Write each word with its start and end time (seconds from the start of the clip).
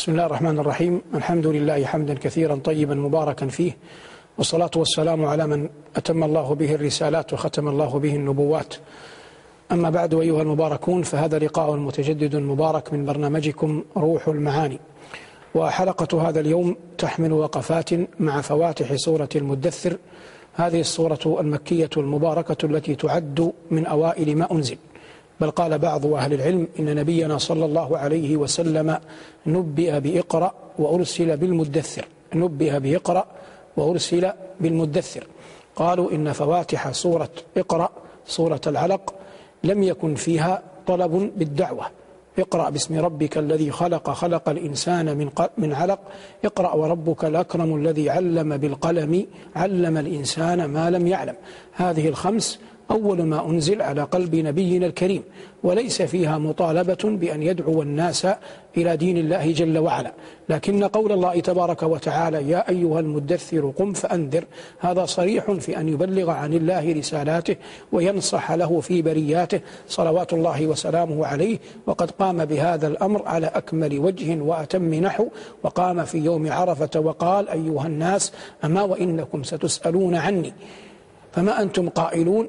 بسم 0.00 0.12
الله 0.12 0.26
الرحمن 0.26 0.58
الرحيم. 0.58 1.02
الحمد 1.14 1.46
لله 1.46 1.84
حمدا 1.84 2.14
كثيرا 2.14 2.54
طيبا 2.54 2.94
مباركا 2.94 3.46
فيه. 3.46 3.76
والصلاة 4.38 4.70
والسلام 4.76 5.24
على 5.24 5.46
من 5.46 5.68
أتم 5.96 6.24
الله 6.24 6.54
به 6.54 6.74
الرسالات 6.74 7.32
وختم 7.32 7.68
الله 7.68 7.98
به 7.98 8.16
النبوات. 8.16 8.74
أما 9.72 9.90
بعد 9.90 10.14
أيها 10.14 10.42
المباركون 10.42 11.02
فهذا 11.02 11.38
لقاء 11.38 11.76
متجدد 11.76 12.36
مبارك 12.36 12.92
من 12.92 13.04
برنامجكم 13.04 13.82
روح 13.96 14.28
المعاني. 14.28 14.78
وحلقة 15.54 16.28
هذا 16.28 16.40
اليوم 16.40 16.76
تحمل 16.98 17.32
وقفات 17.32 17.90
مع 18.20 18.40
فواتح 18.40 18.94
سورة 18.94 19.28
المدثر. 19.36 19.96
هذه 20.54 20.80
السورة 20.80 21.40
المكية 21.40 21.90
المباركة 21.96 22.66
التي 22.66 22.94
تعد 22.94 23.52
من 23.70 23.86
أوائل 23.86 24.36
ما 24.36 24.52
أنزل. 24.52 24.76
بل 25.40 25.50
قال 25.50 25.78
بعض 25.78 26.06
أهل 26.06 26.32
العلم 26.32 26.68
إن 26.78 26.94
نبينا 26.94 27.38
صلى 27.38 27.64
الله 27.64 27.98
عليه 27.98 28.36
وسلم 28.36 28.98
نبئ 29.46 30.00
بإقرأ 30.00 30.54
وأرسل 30.78 31.36
بالمدثر 31.36 32.04
نبئ 32.34 32.78
بإقرأ 32.78 33.24
وأرسل 33.76 34.32
بالمدثر. 34.60 35.26
قالوا 35.76 36.12
إن 36.12 36.32
فواتح 36.32 36.92
سورة 36.92 37.30
إقرأ 37.56 37.90
سورة 38.26 38.60
العلق 38.66 39.14
لم 39.64 39.82
يكن 39.82 40.14
فيها 40.14 40.62
طلب 40.86 41.32
بالدعوة. 41.36 41.86
اقرأ 42.38 42.70
باسم 42.70 42.98
ربك 42.98 43.38
الذي 43.38 43.70
خلق 43.70 44.10
خلق 44.10 44.48
الإنسان 44.48 45.16
من 45.16 45.30
من 45.58 45.72
علق. 45.72 45.98
اقرأ 46.44 46.74
وربك 46.74 47.24
الأكرم 47.24 47.76
الذي 47.76 48.10
علم 48.10 48.56
بالقلم 48.56 49.26
علم 49.56 49.96
الإنسان 49.96 50.64
ما 50.64 50.90
لم 50.90 51.06
يعلم. 51.06 51.34
هذه 51.72 52.08
الخمس 52.08 52.58
أول 52.90 53.22
ما 53.22 53.46
أنزل 53.46 53.82
على 53.82 54.02
قلب 54.02 54.34
نبينا 54.34 54.86
الكريم 54.86 55.22
وليس 55.62 56.02
فيها 56.02 56.38
مطالبة 56.38 56.98
بأن 57.04 57.42
يدعو 57.42 57.82
الناس 57.82 58.26
إلى 58.76 58.96
دين 58.96 59.16
الله 59.16 59.52
جل 59.52 59.78
وعلا. 59.78 60.12
لكن 60.48 60.84
قول 60.84 61.12
الله 61.12 61.40
تبارك 61.40 61.82
وتعالى 61.82 62.50
يا 62.50 62.68
أيها 62.68 63.00
المدثر 63.00 63.72
قم 63.78 63.92
فأنذر 63.92 64.44
هذا 64.78 65.04
صريح 65.04 65.50
في 65.50 65.80
أن 65.80 65.88
يبلغ 65.88 66.30
عن 66.30 66.52
الله 66.52 66.92
رسالاته 66.92 67.56
وينصح 67.92 68.52
له 68.52 68.80
في 68.80 69.02
برياته. 69.02 69.60
صلوات 69.88 70.32
الله 70.32 70.66
وسلامه 70.66 71.26
عليه. 71.26 71.58
وقد 71.86 72.10
قام 72.10 72.44
بهذا 72.44 72.86
الأمر 72.86 73.22
على 73.26 73.46
أكمل 73.46 73.98
وجه 73.98 74.40
وأتم 74.40 74.94
نحو. 74.94 75.26
وقام 75.62 76.04
في 76.04 76.18
يوم 76.18 76.52
عرفة 76.52 77.00
وقال 77.00 77.48
أيها 77.48 77.86
الناس 77.86 78.32
أما 78.64 78.82
وإنكم 78.82 79.42
ستسألون 79.42 80.14
عني؟ 80.14 80.52
فما 81.32 81.62
أنتم 81.62 81.88
قائلون؟ 81.88 82.48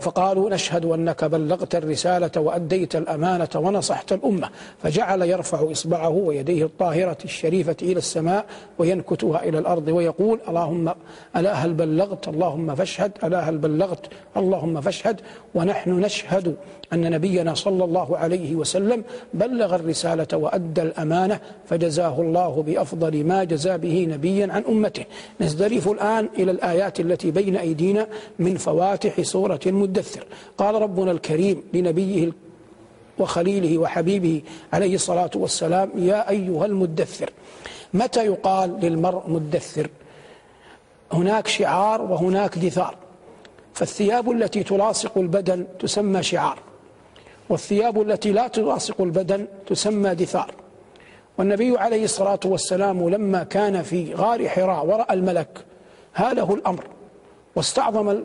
فقالوا 0.00 0.50
نشهد 0.50 0.84
أنك 0.84 1.24
بلغت 1.24 1.74
الرسالة 1.74 2.30
وأديت 2.36 2.96
الأمانة 2.96 3.48
ونصحت 3.54 4.12
الأمة. 4.12 4.48
فجعل 4.82 5.22
يرفع 5.22 5.72
إصبعه 5.72 6.08
ويديه 6.08 6.64
الطاهرة 6.64 7.18
الشريفة 7.24 7.76
إلى 7.82 7.98
السماء 7.98 8.44
وينكتها 8.78 9.42
إلى 9.44 9.58
الأرض 9.58 9.88
ويقول 9.88 10.40
اللهم 10.48 10.94
ألا 11.36 11.52
هل 11.52 11.74
بلغت؟ 11.74 12.28
اللهم 12.28 12.74
فاشهد. 12.74 13.12
ألا 13.24 13.40
هل 13.40 13.58
بلغت؟ 13.58 14.06
اللهم 14.36 14.80
فاشهد. 14.80 15.20
ونحن 15.54 15.90
نشهد 15.90 16.56
أن 16.92 17.10
نبينا 17.10 17.54
صلى 17.54 17.84
الله 17.84 18.16
عليه 18.16 18.54
وسلم 18.54 19.04
بلغ 19.34 19.74
الرسالة 19.74 20.26
وأدى 20.32 20.82
الأمانة 20.82 21.40
فجزاه 21.66 22.20
الله 22.20 22.62
بأفضل 22.62 23.24
ما 23.24 23.44
جزى 23.44 23.78
به 23.78 24.06
نبيا 24.10 24.52
عن 24.52 24.64
أمته. 24.68 25.04
نزدرف 25.40 25.88
الآن 25.88 26.28
إلى 26.38 26.50
الآيات 26.50 27.00
التي 27.00 27.30
بين 27.30 27.56
أيدينا 27.56 28.06
من 28.38 28.56
فواتح 28.56 29.20
سورة 29.20 29.43
المدثر 29.66 30.26
قال 30.58 30.74
ربنا 30.74 31.10
الكريم 31.10 31.62
لنبيه 31.74 32.32
وخليله 33.18 33.78
وحبيبه 33.78 34.42
عليه 34.72 34.94
الصلاة 34.94 35.30
والسلام 35.34 35.90
يا 35.96 36.30
أيها 36.30 36.66
المدثر 36.66 37.30
متى 37.94 38.26
يقال 38.26 38.80
للمرء 38.82 39.30
مدثر؟ 39.30 39.90
هناك 41.12 41.48
شعار 41.48 42.02
وهناك 42.02 42.58
دثار 42.58 42.96
فالثياب 43.74 44.30
التي 44.30 44.62
تلاصق 44.62 45.18
البدن 45.18 45.66
تسمى 45.78 46.22
شعار 46.22 46.58
والثياب 47.48 48.02
التي 48.02 48.32
لا 48.32 48.48
تلاصق 48.48 49.00
البدن 49.00 49.46
تسمى 49.66 50.14
دثار 50.14 50.54
والنبي 51.38 51.78
عليه 51.78 52.04
الصلاة 52.04 52.40
والسلام 52.44 53.08
لما 53.08 53.42
كان 53.42 53.82
في 53.82 54.14
غار 54.14 54.48
حراء 54.48 54.86
ورأى 54.86 55.14
الملك 55.14 55.64
هاله 56.14 56.54
الأمر 56.54 56.84
واستعظم 57.56 58.22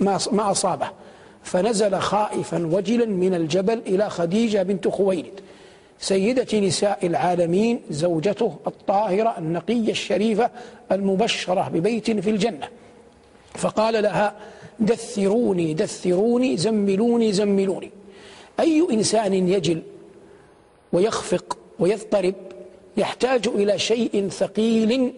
ما 0.00 0.50
أصابه. 0.50 0.90
فنزل 1.42 1.98
خائفا 1.98 2.66
وجلا 2.66 3.06
من 3.06 3.34
الجبل 3.34 3.78
إلى 3.86 4.10
خديجة 4.10 4.62
بنت 4.62 4.88
خويلد 4.88 5.40
سيدة 5.98 6.58
نساء 6.58 7.06
العالمين 7.06 7.80
زوجته 7.90 8.56
الطاهرة 8.66 9.38
النقية 9.38 9.90
الشريفة 9.90 10.50
المبشرة 10.92 11.68
ببيت 11.68 12.10
في 12.10 12.30
الجنة. 12.30 12.68
فقال 13.54 14.02
لها 14.02 14.34
دثروني 14.80 15.74
دثروني 15.74 16.56
زملوني 16.56 17.32
زملوني. 17.32 17.90
أي 18.60 18.86
إنسان 18.90 19.34
يجل 19.34 19.82
ويخفق 20.92 21.58
ويضطرب 21.78 22.34
يحتاج 22.96 23.48
إلى 23.48 23.78
شيء 23.78 24.28
ثقيل 24.28 25.12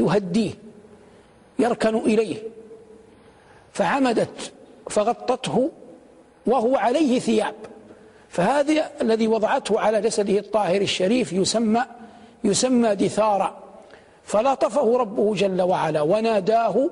يهديه 0.00 0.50
يركن 1.58 1.96
إليه 1.96 2.36
فعمدت 3.74 4.52
فغطته 4.90 5.70
وهو 6.46 6.76
عليه 6.76 7.18
ثياب. 7.18 7.54
فهذا 8.28 8.90
الذي 9.00 9.28
وضعته 9.28 9.80
على 9.80 10.00
جسده 10.00 10.38
الطاهر 10.38 10.80
الشريف 10.80 11.32
يسمى 11.32 11.82
يسمى 12.44 12.94
دثارا 12.94 13.58
فلاطفه 14.24 14.96
ربه 14.98 15.34
جل 15.34 15.62
وعلا 15.62 16.02
وناداه 16.02 16.90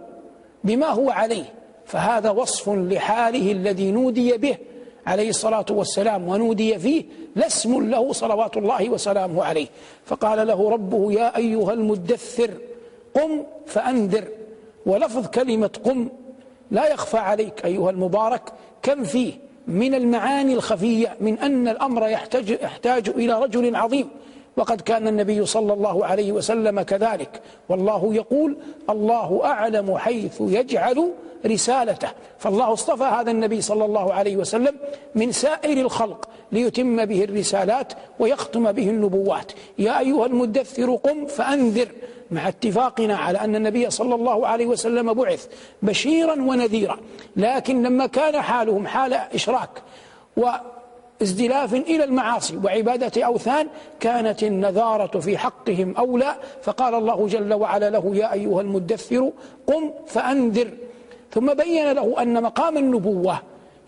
بما 0.64 0.86
هو 0.86 1.10
عليه. 1.10 1.44
فهذا 1.86 2.30
وصف 2.30 2.68
لحاله 2.68 3.52
الذي 3.52 3.90
نودي 3.90 4.36
به 4.36 4.56
عليه 5.06 5.28
الصلاة 5.28 5.66
والسلام 5.70 6.28
ونودي 6.28 6.78
فيه 6.78 7.04
لاسم 7.36 7.90
له 7.90 8.12
صلوات 8.12 8.56
الله 8.56 8.90
وسلامه 8.90 9.44
عليه. 9.44 9.66
فقال 10.04 10.46
له 10.46 10.70
ربه 10.70 11.12
يا 11.12 11.36
أيها 11.36 11.72
المدثر 11.72 12.50
قم 13.14 13.42
فأنذر 13.66 14.24
ولفظ 14.86 15.26
كلمة 15.26 15.70
قم 15.84 16.08
لا 16.72 16.92
يخفى 16.92 17.18
عليك 17.18 17.64
أيها 17.64 17.90
المبارك 17.90 18.42
كم 18.82 19.04
فيه 19.04 19.32
من 19.66 19.94
المعاني 19.94 20.54
الخفية 20.54 21.16
من 21.20 21.38
أن 21.38 21.68
الأمر 21.68 22.08
يحتاج, 22.08 22.50
يحتاج 22.50 23.08
إلى 23.08 23.42
رجل 23.42 23.76
عظيم. 23.76 24.08
وقد 24.56 24.80
كان 24.80 25.08
النبي 25.08 25.46
صلى 25.46 25.72
الله 25.72 26.06
عليه 26.06 26.32
وسلم 26.32 26.82
كذلك. 26.82 27.40
والله 27.68 28.14
يقول 28.14 28.56
الله 28.90 29.40
أعلم 29.44 29.98
حيث 29.98 30.40
يجعل 30.40 31.12
رسالته. 31.46 32.08
فالله 32.38 32.72
اصطفى 32.72 33.04
هذا 33.04 33.30
النبي 33.30 33.60
صلى 33.60 33.84
الله 33.84 34.12
عليه 34.14 34.36
وسلم 34.36 34.74
من 35.14 35.32
سائر 35.32 35.80
الخلق 35.80 36.28
ليتم 36.52 37.04
به 37.04 37.24
الرسالات 37.24 37.92
ويختم 38.18 38.72
به 38.72 38.90
النبوات. 38.90 39.52
يا 39.78 39.98
أيها 39.98 40.26
المدثر 40.26 40.94
قم 40.94 41.26
فأنذر. 41.26 41.88
مع 42.30 42.48
اتفاقنا 42.48 43.16
على 43.16 43.38
أن 43.38 43.56
النبي 43.56 43.90
صلى 43.90 44.14
الله 44.14 44.46
عليه 44.46 44.66
وسلم 44.66 45.12
بعث 45.12 45.46
بشيرا 45.82 46.32
ونذيرا. 46.32 46.96
لكن 47.36 47.82
لما 47.82 48.06
كان 48.06 48.40
حالهم 48.40 48.86
حال 48.86 49.12
إشراك 49.12 49.70
وازدلاف 51.22 51.74
إلى 51.74 52.04
المعاصي 52.04 52.56
وعبادة 52.64 53.24
أوثان 53.24 53.66
كانت 54.00 54.42
النذارة 54.42 55.20
في 55.20 55.38
حقهم 55.38 55.94
أولى. 55.96 56.34
فقال 56.62 56.94
الله 56.94 57.26
جل 57.26 57.54
وعلا 57.54 57.90
له 57.90 58.16
يا 58.16 58.32
أيها 58.32 58.60
المدثر 58.60 59.32
قم 59.66 59.90
فأنذر. 60.06 60.70
ثم 61.30 61.54
بين 61.54 61.92
له 61.92 62.22
أن 62.22 62.42
مقام 62.42 62.76
النبوة 62.76 63.38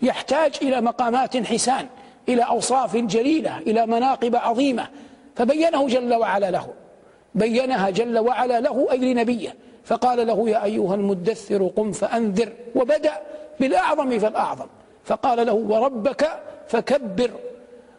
يحتاج 0.01 0.53
إلى 0.61 0.81
مقامات 0.81 1.37
حسان 1.37 1.87
إلى 2.29 2.41
أوصاف 2.41 2.97
جليلة 2.97 3.57
إلى 3.57 3.85
مناقب 3.85 4.35
عظيمة. 4.35 4.87
فبينه 5.35 5.87
جل 5.87 6.13
وعلا 6.13 6.51
له 6.51 6.67
بينها 7.35 7.89
جل 7.89 8.19
وعلا 8.19 8.59
له 8.59 8.87
أي 8.91 8.97
لنبيه. 8.97 9.55
فقال 9.85 10.27
له 10.27 10.49
يا 10.49 10.63
أيها 10.63 10.95
المدثر 10.95 11.67
قم 11.67 11.91
فأنذر. 11.91 12.53
وبدأ 12.75 13.13
بالأعظم 13.59 14.19
فالأعظم. 14.19 14.67
فقال 15.05 15.45
له 15.45 15.53
وربك 15.53 16.29
فكبر. 16.67 17.31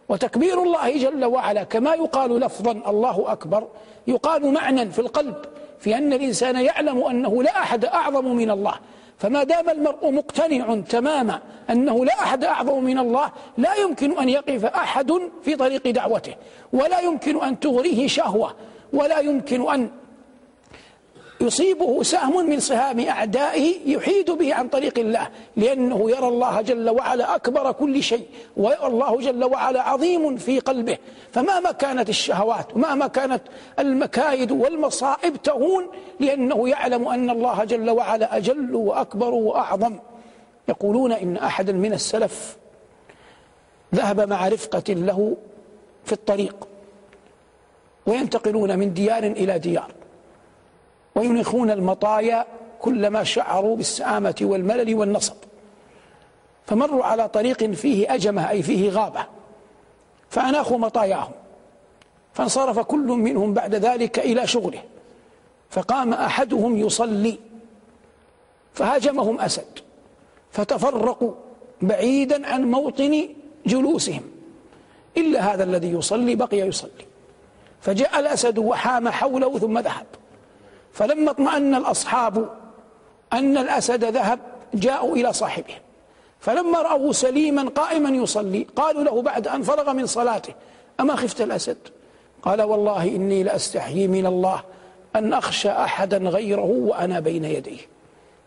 وتكبير 0.09 0.63
الله 0.63 0.99
جل 0.99 1.25
وعلا 1.25 1.63
كما 1.63 1.95
يقال 1.95 2.41
لفظا 2.41 2.83
الله 2.87 3.33
أكبر 3.33 3.69
يقال 4.07 4.53
معنى 4.53 4.91
في 4.91 4.99
القلب 4.99 5.35
في 5.79 5.99
أن 5.99 6.13
الإنسان 6.13 6.57
يعلم 6.57 7.05
أنه 7.05 7.43
لا 7.43 7.51
أحد 7.51 7.85
أعظم 7.85 8.37
من 8.37 8.51
الله. 8.51 8.75
فما 9.19 9.45
دام 9.45 9.71
المرء 9.71 10.11
مقتنع 10.11 10.81
تماما 10.81 11.41
أنه 11.71 12.05
لا 12.05 12.13
أحد 12.13 12.45
أعظم 12.45 12.85
من 12.85 12.99
الله 12.99 13.33
لا 13.59 13.75
يمكن 13.75 14.19
أن 14.19 14.29
يقف 14.29 14.65
أحد 14.65 15.13
في 15.43 15.57
طريق 15.57 15.91
دعوته 15.91 16.35
ولا 16.73 17.01
يمكن 17.01 17.43
أن 17.43 17.61
تغريه 17.61 18.07
شهوة 18.07 18.55
ولا 18.93 19.19
يمكن 19.19 19.71
أن 19.71 19.91
يصيبه 21.41 22.03
سهم 22.03 22.51
من 22.51 22.61
سهام 22.61 23.01
أعدائه 23.01 23.75
يحيد 23.87 24.31
به 24.31 24.55
عن 24.55 24.69
طريق 24.69 24.99
الله 24.99 25.29
لأنه 25.57 26.11
يرى 26.11 26.29
الله 26.29 26.61
جل 26.61 26.91
وعلا 26.91 27.35
أكبر 27.35 27.73
كل 27.73 28.03
شيء 28.03 28.27
والله 28.57 29.21
جل 29.21 29.45
وعلا 29.45 29.83
عظيم 29.83 30.37
في 30.37 30.61
قلبه. 30.61 30.99
فمهما 31.33 31.73
كانت 31.73 32.09
الشهوات 32.09 32.77
ومهما 32.77 33.07
كانت 33.07 33.43
المكايد 33.79 34.53
والمصائب 34.53 35.43
تهون 35.43 35.87
لأنه 36.21 36.69
يعلم 36.69 37.09
أن 37.09 37.31
الله 37.31 37.65
جل 37.65 37.91
وعلا 37.91 38.37
أجل 38.37 38.75
وأكبر 38.75 39.35
وأعظم. 39.35 39.99
يقولون 40.69 41.13
إن 41.13 41.37
أحدا 41.37 41.73
من 41.73 41.93
السلف 41.93 42.57
ذهب 43.95 44.21
مع 44.21 44.49
رفقة 44.49 44.93
له 44.93 45.37
في 46.05 46.13
الطريق 46.13 46.69
وينتقلون 48.07 48.79
من 48.79 48.95
ديار 48.95 49.25
إلى 49.25 49.59
ديار. 49.59 49.93
وينخون 51.17 51.71
المطايا 51.71 52.47
كلما 52.81 53.25
شعروا 53.25 53.77
بالسآمة 53.77 54.35
والملل 54.41 54.95
والنصب. 54.95 55.37
فمروا 56.67 57.05
على 57.05 57.29
طريق 57.29 57.65
فيه 57.65 58.15
أجمة 58.15 58.51
أي 58.51 58.63
فيه 58.63 58.91
غابة. 58.91 59.27
فأناخوا 60.31 60.79
مطاياهم. 60.79 61.33
فانصرف 62.35 62.79
كل 62.79 63.07
منهم 63.07 63.55
بعد 63.55 63.75
ذلك 63.75 64.19
إلى 64.19 64.47
شغله. 64.47 64.83
فقام 65.71 66.13
أحدهم 66.13 66.79
يصلي. 66.79 67.39
فهاجمهم 68.75 69.41
أسد. 69.41 69.79
فتفرقوا 70.51 71.33
بعيدا 71.83 72.47
عن 72.47 72.71
موطن 72.71 73.29
جلوسهم. 73.67 74.23
إلا 75.17 75.55
هذا 75.55 75.65
الذي 75.65 75.89
يصلي 75.89 76.35
بقي 76.35 76.59
يصلي. 76.59 77.07
فجاء 77.81 78.19
الأسد 78.19 78.59
وحام 78.59 79.09
حوله 79.09 79.59
ثم 79.59 79.79
ذهب. 79.79 80.07
فلما 80.97 81.31
اطمأن 81.31 81.75
الأصحاب 81.75 82.49
أن 83.33 83.57
الأسد 83.57 84.05
ذهب 84.05 84.39
جاءوا 84.75 85.17
إلى 85.17 85.33
صاحبه. 85.33 85.75
فلما 86.41 86.83
رأوه 86.83 87.13
سليما 87.13 87.69
قائما 87.69 88.09
يصلي 88.09 88.67
قالوا 88.77 89.05
له 89.05 89.23
بعد 89.23 89.49
أن 89.49 89.63
فرغ 89.63 89.93
من 89.93 90.07
صلاته 90.07 90.55
أما 91.01 91.17
خفت 91.17 91.41
الأسد؟ 91.41 91.77
قال 92.43 92.63
والله 92.63 93.05
إني 93.05 93.43
لأستحيي 93.43 94.09
من 94.09 94.27
الله 94.27 94.63
أن 95.17 95.33
أخشى 95.33 95.71
أحدا 95.71 96.19
غيره 96.19 96.71
وأنا 96.87 97.21
بين 97.21 97.45
يديه. 97.45 97.81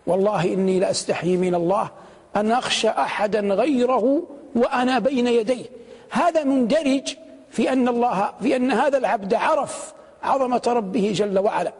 والله 0.07 0.53
إني 0.53 0.79
لأستحيي 0.79 1.37
من 1.37 1.55
الله 1.55 1.89
أن 2.35 2.51
أخشى 2.51 2.89
أحدا 2.89 3.39
غيره 3.39 4.23
وأنا 4.55 4.99
بين 4.99 5.27
يديه. 5.27 5.65
هذا 6.09 6.43
مندرج 6.43 7.15
في 7.51 7.73
أن 7.73 7.87
الله 7.87 8.31
في 8.41 8.55
أن 8.55 8.71
هذا 8.71 8.97
العبد 8.97 9.33
عرف 9.33 9.93
عظمة 10.23 10.61
ربه 10.67 11.11
جل 11.15 11.39
وعلا. 11.39 11.73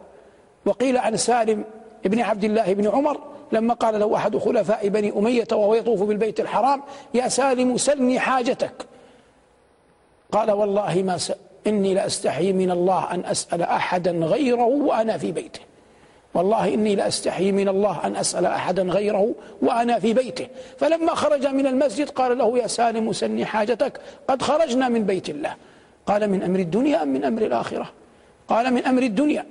وقيل 0.66 0.96
عن 0.96 1.16
سالم 1.16 1.64
ابن 2.06 2.20
عبد 2.20 2.44
الله 2.44 2.72
بن 2.72 2.88
عمر 2.88 3.20
لما 3.52 3.74
قال 3.74 4.00
له 4.00 4.16
أحد 4.16 4.36
خلفاء 4.36 4.88
بني 4.88 5.12
أمية 5.16 5.46
وهو 5.52 5.74
يطوف 5.74 6.02
بالبيت 6.02 6.40
الحرام 6.40 6.82
يا 7.14 7.28
سالم 7.28 7.76
سلني 7.76 8.20
حاجتك. 8.20 8.72
قال 10.32 10.50
والله 10.50 11.02
ما 11.02 11.18
س... 11.18 11.32
إني 11.66 11.94
لأستحي 11.94 12.52
من 12.52 12.70
الله 12.70 13.14
أن 13.14 13.24
أسأل 13.24 13.62
أحدا 13.62 14.10
غيره 14.10 14.64
وأنا 14.64 15.18
في 15.18 15.32
بيته. 15.32 15.60
والله 16.34 16.74
إني 16.74 16.94
لأستحي 16.94 17.52
من 17.52 17.68
الله 17.68 18.00
أن 18.04 18.16
أسأل 18.16 18.46
أحدا 18.46 18.82
غيره 18.82 19.34
وأنا 19.62 19.98
في 19.98 20.14
بيته. 20.14 20.46
فلما 20.78 21.14
خرج 21.14 21.46
من 21.46 21.66
المسجد 21.66 22.10
قال 22.10 22.38
له 22.38 22.58
يا 22.58 22.66
سالم 22.66 23.12
سني 23.12 23.44
حاجتك. 23.44 24.00
قد 24.28 24.42
خرجنا 24.42 24.88
من 24.88 25.04
بيت 25.04 25.30
الله. 25.30 25.54
قال 26.06 26.30
من 26.30 26.42
أمر 26.42 26.58
الدنيا 26.58 27.02
أم 27.02 27.08
من 27.08 27.24
أمر 27.24 27.42
الآخرة؟ 27.42 27.90
قال 28.48 28.74
من 28.74 28.84
أمر 28.84 29.02
الدنيا. 29.02 29.46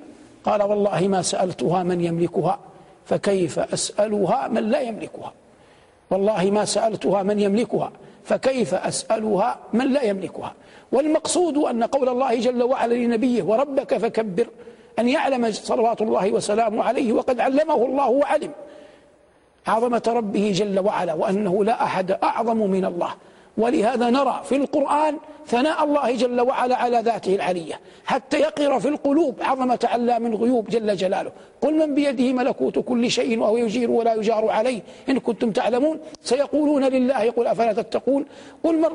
قال 0.45 0.63
والله 0.63 1.07
ما 1.07 1.21
سألتها 1.21 1.83
من 1.83 2.01
يملكها 2.01 2.59
فكيف 3.05 3.59
أسألها 3.59 4.47
من 4.47 4.63
لا 4.63 4.81
يملكها؟ 4.81 5.33
والله 6.09 6.51
ما 6.51 6.65
سألتها 6.65 7.23
من 7.23 7.39
يملكها 7.39 7.91
فكيف 8.23 8.73
أسألها 8.73 9.57
من 9.73 9.93
لا 9.93 10.03
يملكها؟ 10.03 10.53
والمقصود 10.91 11.57
أن 11.57 11.83
قول 11.83 12.09
الله 12.09 12.35
جل 12.39 12.63
وعلا 12.63 12.93
لنبيه 12.93 13.43
وربك 13.43 13.97
فكبر 13.97 14.47
أن 14.99 15.09
يعلم 15.09 15.51
صلوات 15.51 16.01
الله 16.01 16.31
وسلامه 16.31 16.83
عليه 16.83 17.13
وقد 17.13 17.39
علمه 17.39 17.85
الله 17.85 18.09
وعلم. 18.09 18.51
عظمة 19.67 20.03
ربه 20.07 20.51
جل 20.55 20.79
وعلا 20.79 21.13
وأنه 21.13 21.63
لا 21.63 21.83
أحد 21.83 22.11
أعظم 22.11 22.57
من 22.57 22.85
الله. 22.85 23.13
ولهذا 23.59 24.09
نرى 24.09 24.41
في 24.43 24.55
القرآن 24.55 25.17
ثناء 25.47 25.83
الله 25.83 26.15
جل 26.15 26.41
وعلا 26.41 26.75
على 26.75 26.99
ذاته 26.99 27.35
العلية 27.35 27.79
حتى 28.05 28.39
يقر 28.39 28.79
في 28.79 28.87
القلوب 28.87 29.35
عظمة 29.41 29.79
علام 29.83 30.25
الغيوب 30.25 30.69
جل 30.69 30.95
جلاله. 30.95 31.31
قل 31.61 31.73
من 31.73 31.95
بيده 31.95 32.33
ملكوت 32.33 32.79
كل 32.79 33.11
شيء 33.11 33.39
وهو 33.39 33.57
يجير 33.57 33.91
ولا 33.91 34.13
يجار 34.13 34.49
عليه. 34.49 34.81
إن 35.09 35.19
كنتم 35.19 35.51
تعلمون 35.51 35.99
سيقولون 36.21 36.83
لله 36.83 37.31
قل 37.31 37.47
أفلا 37.47 37.73
تتقون؟ 37.73 38.25
قل 38.63 38.75
من 38.77 38.89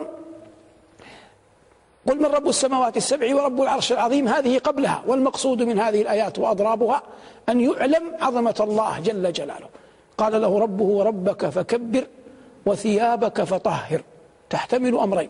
قل 2.09 2.19
من 2.19 2.27
رب 2.27 2.49
السماوات 2.49 2.97
السبع 2.97 3.35
ورب 3.35 3.63
العرش 3.63 3.93
العظيم؟ 3.93 4.29
هذه 4.29 4.59
قبلها 4.59 5.03
والمقصود 5.07 5.63
من 5.63 5.79
هذه 5.79 6.03
الآيات 6.03 6.39
وأضرابها 6.39 7.03
أن 7.49 7.61
يعلم 7.61 8.03
عظمة 8.21 8.59
الله 8.61 9.01
جل 9.01 9.33
جلاله. 9.33 9.69
قال 10.19 10.43
له 10.43 10.59
ربه 10.59 10.85
وربك 10.85 11.47
فكبر 11.47 12.07
وثيابك 12.67 13.43
فطهر. 13.43 14.03
تحتمل 14.55 14.99
أمرين 14.99 15.29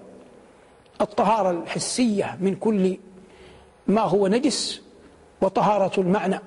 الطهارة 1.01 1.51
الحسية 1.51 2.37
من 2.41 2.55
كل 2.55 2.99
ما 3.87 4.01
هو 4.01 4.27
نجس 4.27 4.83
وطهارة 5.41 6.01
المعنى 6.01 6.41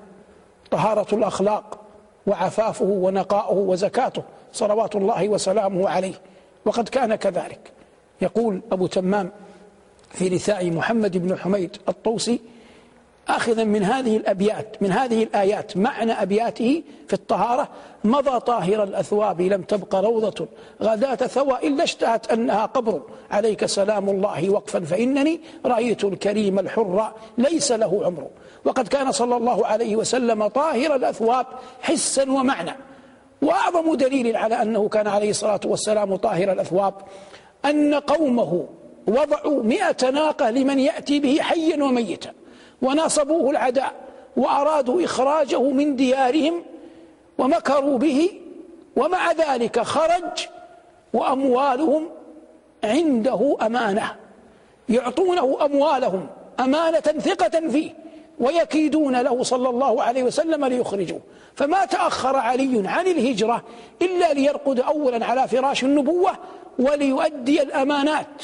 طهارة 0.70 1.14
الأخلاق 1.14 1.80
وعفافه 2.26 2.84
ونقاؤه 2.84 3.56
وزكاته 3.56 4.22
صلوات 4.52 4.96
الله 4.96 5.28
وسلامه 5.28 5.88
عليه. 5.88 6.14
وقد 6.64 6.88
كان 6.88 7.14
كذلك. 7.14 7.72
يقول 8.22 8.60
أبو 8.72 8.86
تمام 8.86 9.30
في 10.10 10.28
رثاء 10.28 10.70
محمد 10.70 11.16
بن 11.16 11.38
حميد 11.38 11.76
الطوسي 11.88 12.40
آخذا 13.28 13.64
من 13.64 13.82
هذه 13.84 14.16
الأبيات 14.16 14.76
من 14.80 14.92
هذه 14.92 15.22
الآيات 15.22 15.76
معنى 15.76 16.12
أبياته 16.12 16.82
في 17.08 17.12
الطهارة 17.12 17.68
مضى 18.04 18.40
طاهر 18.40 18.82
الأثواب 18.82 19.40
لم 19.40 19.62
تبق 19.62 19.94
روضة 19.94 20.48
غداة 20.82 21.14
ثوى 21.14 21.58
إلا 21.62 21.84
اشتهت 21.84 22.32
أنها 22.32 22.66
قبر. 22.66 23.02
عليك 23.30 23.66
سلام 23.66 24.08
الله 24.08 24.50
وقفا 24.50 24.80
فإنني 24.80 25.40
رأيت 25.66 26.04
الكريم 26.04 26.58
الحر 26.58 27.12
ليس 27.38 27.72
له 27.72 28.00
عمر. 28.04 28.26
وقد 28.64 28.88
كان 28.88 29.12
صلى 29.12 29.36
الله 29.36 29.66
عليه 29.66 29.96
وسلم 29.96 30.46
طاهر 30.46 30.94
الأثواب 30.94 31.46
حسا 31.80 32.30
ومعنى. 32.30 32.76
وأعظم 33.42 33.94
دليل 33.94 34.36
على 34.36 34.62
أنه 34.62 34.88
كان 34.88 35.06
عليه 35.06 35.30
الصلاة 35.30 35.60
والسلام 35.64 36.16
طاهر 36.16 36.52
الأثواب 36.52 36.94
أن 37.64 37.94
قومه 37.94 38.66
وضعوا 39.06 39.62
مئة 39.62 40.10
ناقة 40.10 40.50
لمن 40.50 40.78
يأتي 40.78 41.20
به 41.20 41.38
حيا 41.40 41.84
وميتا. 41.84 42.32
وناصبوه 42.82 43.50
العداء 43.50 43.94
وأرادوا 44.36 45.04
إخراجه 45.04 45.62
من 45.62 45.96
ديارهم 45.96 46.62
ومكروا 47.38 47.98
به 47.98 48.30
ومع 48.96 49.32
ذلك 49.32 49.80
خرج 49.80 50.46
وأموالهم 51.12 52.08
عنده 52.84 53.56
أمانة. 53.62 54.16
يعطونه 54.88 55.58
أموالهم 55.64 56.26
أمانة 56.60 57.00
ثقة 57.00 57.68
فيه 57.68 57.90
ويكيدون 58.40 59.20
له 59.20 59.42
صلى 59.42 59.68
الله 59.68 60.02
عليه 60.02 60.22
وسلم 60.22 60.64
ليخرجوه. 60.64 61.20
فما 61.56 61.84
تأخر 61.84 62.36
علي 62.36 62.88
عن 62.88 63.06
الهجرة 63.06 63.62
إلا 64.02 64.32
ليرقد 64.32 64.80
أولا 64.80 65.26
على 65.26 65.48
فراش 65.48 65.84
النبوة 65.84 66.30
وليؤدي 66.78 67.62
الأمانات 67.62 68.42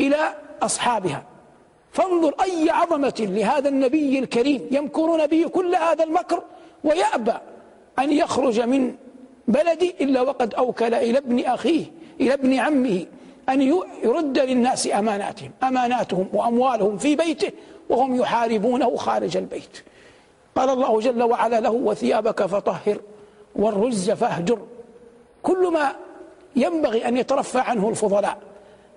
إلى 0.00 0.34
أصحابها. 0.62 1.22
فانظر 1.92 2.34
أي 2.42 2.70
عظمة 2.70 3.14
لهذا 3.18 3.68
النبي 3.68 4.18
الكريم 4.18 4.68
يمكرون 4.70 5.26
به 5.26 5.48
كل 5.48 5.74
هذا 5.74 6.04
المكر 6.04 6.42
ويأبى 6.84 7.34
أن 7.98 8.12
يخرج 8.12 8.60
من 8.60 8.94
بلدي 9.48 9.94
إلا 10.00 10.20
وقد 10.20 10.54
أوكل 10.54 10.94
إلى 10.94 11.18
ابن 11.18 11.44
أخيه 11.44 11.84
إلى 12.20 12.34
ابن 12.34 12.54
عمه 12.54 13.06
أن 13.48 13.62
يرد 14.04 14.38
للناس 14.38 14.88
أماناتهم 14.94 15.50
أماناتهم 15.62 16.28
وأموالهم 16.32 16.98
في 16.98 17.16
بيته 17.16 17.52
وهم 17.88 18.16
يحاربونه 18.16 18.96
خارج 18.96 19.36
البيت. 19.36 19.82
قال 20.56 20.70
الله 20.70 21.00
جل 21.00 21.22
وعلا 21.22 21.60
له 21.60 21.70
وثيابك 21.70 22.46
فطهر 22.46 23.00
والرز 23.56 24.10
فاهجر. 24.10 24.58
كل 25.42 25.72
ما 25.72 25.92
ينبغي 26.56 27.08
أن 27.08 27.16
يترفع 27.16 27.62
عنه 27.62 27.88
الفضلاء. 27.88 28.38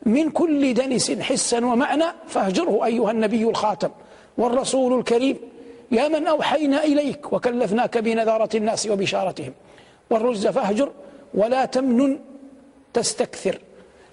من 0.05 0.29
كل 0.29 0.73
دنس 0.73 1.11
حسا 1.11 1.65
ومعنى 1.65 2.05
فاهجره 2.27 2.85
أيها 2.85 3.11
النبي 3.11 3.43
الخاتم 3.43 3.89
والرسول 4.37 4.99
الكريم 4.99 5.37
يا 5.91 6.07
من 6.07 6.27
أوحينا 6.27 6.83
إليك 6.83 7.33
وكلفناك 7.33 7.97
بنذارة 7.97 8.57
الناس 8.57 8.87
وبشارتهم 8.87 9.53
والرز 10.09 10.47
فاهجر 10.47 10.91
ولا 11.33 11.65
تمنن 11.65 12.19
تستكثر. 12.93 13.59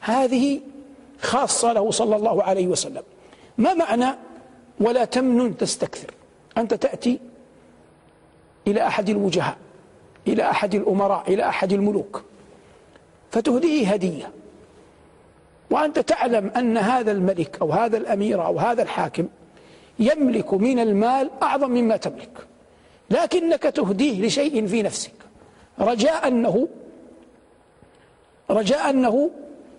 هذه 0.00 0.60
خاصة 1.20 1.72
له 1.72 1.90
صلى 1.90 2.16
الله 2.16 2.42
عليه 2.42 2.66
وسلم. 2.66 3.02
ما 3.58 3.74
معنى 3.74 4.06
ولا 4.80 5.04
تمنن 5.04 5.56
تستكثر؟ 5.56 6.14
أنت 6.58 6.74
تأتي 6.74 7.18
إلى 8.66 8.86
أحد 8.86 9.08
الوجهاء 9.08 9.56
إلى 10.28 10.50
أحد 10.50 10.74
الأمراء 10.74 11.22
إلى 11.28 11.48
أحد 11.48 11.72
الملوك 11.72 12.22
فتهديه 13.30 13.92
هدية. 13.92 14.30
وأنت 15.70 15.98
تعلم 15.98 16.50
أن 16.56 16.78
هذا 16.78 17.12
الملك 17.12 17.58
أو 17.60 17.72
هذا 17.72 17.96
الأمير 17.96 18.46
أو 18.46 18.58
هذا 18.58 18.82
الحاكم 18.82 19.28
يملك 19.98 20.54
من 20.54 20.78
المال 20.78 21.30
أعظم 21.42 21.70
مما 21.70 21.96
تملك. 21.96 22.46
لكنك 23.10 23.62
تهديه 23.62 24.26
لشيء 24.26 24.66
في 24.66 24.82
نفسك. 24.82 25.12
رجاء 25.80 26.28
أنه 26.28 26.68
رجاء 28.50 28.90
أنه 28.90 29.30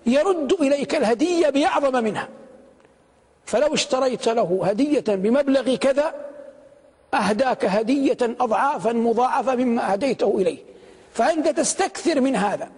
يرد 0.06 0.54
إليك 0.54 0.96
الهدية 0.96 1.50
بأعظم 1.50 2.04
منها. 2.04 2.28
فلو 3.46 3.74
اشتريت 3.74 4.30
له 4.30 4.60
هدية 4.64 5.04
بمبلغ 5.08 5.76
كذا 5.76 6.14
أهداك 7.14 7.66
هدية 7.66 8.18
أضعافا 8.22 8.94
مضاعفة 8.94 9.56
مما 9.56 9.94
أهديته 9.94 10.38
إليه. 10.38 10.58
فأنت 11.14 11.48
تستكثر 11.48 12.22
من 12.22 12.36
هذا. 12.36 12.70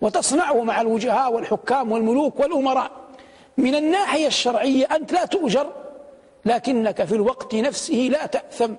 وتصنعه 0.00 0.62
مع 0.62 0.80
الوجهاء 0.80 1.32
والحكام 1.32 1.92
والملوك 1.92 2.40
والأمراء. 2.40 2.90
من 3.56 3.74
الناحية 3.74 4.26
الشرعية 4.26 4.84
أنت 4.84 5.12
لا 5.12 5.24
تؤجر 5.24 5.66
لكنك 6.44 7.04
في 7.04 7.14
الوقت 7.14 7.54
نفسه 7.54 7.94
لا 7.94 8.26
تأثم. 8.26 8.74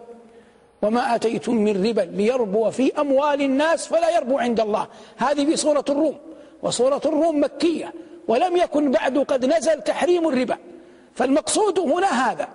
وما 0.82 1.16
أتيتم 1.16 1.56
من 1.56 1.88
ربا 1.88 2.02
ليربو 2.02 2.70
في 2.70 3.02
أموال 3.02 3.42
الناس 3.42 3.88
فلا 3.88 4.10
يربو 4.10 4.38
عند 4.38 4.60
الله. 4.60 4.88
هذه 5.18 5.54
بصورة 5.54 5.86
الروم 5.90 6.18
وصورة 6.64 7.02
الروم 7.06 7.44
مكية 7.44 7.94
ولم 8.28 8.58
يكن 8.58 8.92
بعد 8.92 9.18
قد 9.18 9.46
نزل 9.46 9.82
تحريم 9.82 10.28
الربا. 10.28 10.58
فالمقصود 11.14 11.80
هنا 11.80 12.32
هذا 12.32 12.48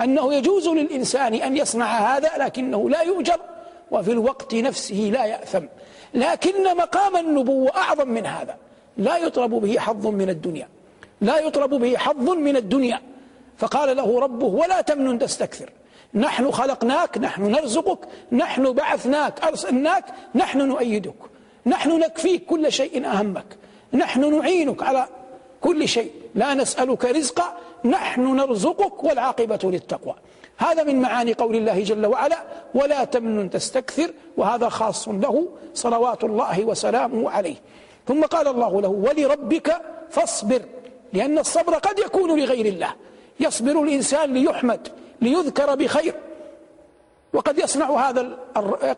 أنه 0.00 0.34
يجوز 0.34 0.68
للإنسان 0.68 1.34
أن 1.34 1.56
يصنع 1.56 2.16
هذا 2.16 2.30
لكنه 2.38 2.90
لا 2.90 3.02
يؤجر 3.02 3.40
وفي 3.90 4.12
الوقت 4.12 4.54
نفسه 4.54 5.10
لا 5.12 5.24
يأثم. 5.24 5.64
لكن 6.14 6.76
مقام 6.76 7.16
النبوة 7.16 7.76
أعظم 7.76 8.08
من 8.08 8.26
هذا. 8.26 8.56
لا 8.96 9.16
يطلب 9.16 9.50
به 9.50 9.78
حظ 9.78 10.06
من 10.06 10.30
الدنيا. 10.30 10.68
لا 11.20 11.38
يطلب 11.38 11.74
به 11.74 11.96
حظ 11.96 12.30
من 12.30 12.56
الدنيا. 12.56 13.00
فقال 13.58 13.96
له 13.96 14.20
ربه 14.20 14.46
ولا 14.46 14.80
تمنن 14.80 15.18
تستكثر. 15.18 15.70
نحن 16.14 16.50
خلقناك 16.50 17.18
نحن 17.18 17.42
نرزقك 17.42 17.98
نحن 18.32 18.72
بعثناك 18.72 19.44
أرسلناك 19.44 20.04
نحن 20.34 20.58
نؤيدك. 20.68 21.14
نحن 21.66 21.98
نكفيك 21.98 22.44
كل 22.44 22.72
شيء 22.72 23.06
أهمك. 23.06 23.56
نحن 23.92 24.38
نعينك 24.38 24.82
على 24.82 25.06
كل 25.60 25.88
شيء. 25.88 26.12
لا 26.34 26.54
نسألك 26.54 27.04
رزقا 27.04 27.56
نحن 27.84 28.36
نرزقك 28.36 29.04
والعاقبة 29.04 29.58
للتقوى. 29.64 30.14
هذا 30.58 30.82
من 30.82 31.00
معاني 31.00 31.32
قول 31.32 31.56
الله 31.56 31.82
جل 31.82 32.06
وعلا 32.06 32.38
ولا 32.74 33.04
تمنن 33.04 33.50
تستكثر 33.50 34.10
وهذا 34.36 34.68
خاص 34.68 35.08
له 35.08 35.48
صلوات 35.74 36.24
الله 36.24 36.64
وسلامه 36.64 37.30
عليه. 37.30 37.56
ثم 38.06 38.24
قال 38.24 38.48
الله 38.48 38.80
له 38.80 38.88
ولربك 38.88 39.76
فاصبر 40.10 40.62
لأن 41.12 41.38
الصبر 41.38 41.74
قد 41.74 41.98
يكون 41.98 42.40
لغير 42.40 42.66
الله 42.66 42.94
يصبر 43.40 43.82
الإنسان 43.82 44.34
ليحمد 44.34 44.88
ليذكر 45.20 45.74
بخير. 45.74 46.14
وقد 47.32 47.58
يصنع 47.58 48.08
هذا 48.08 48.38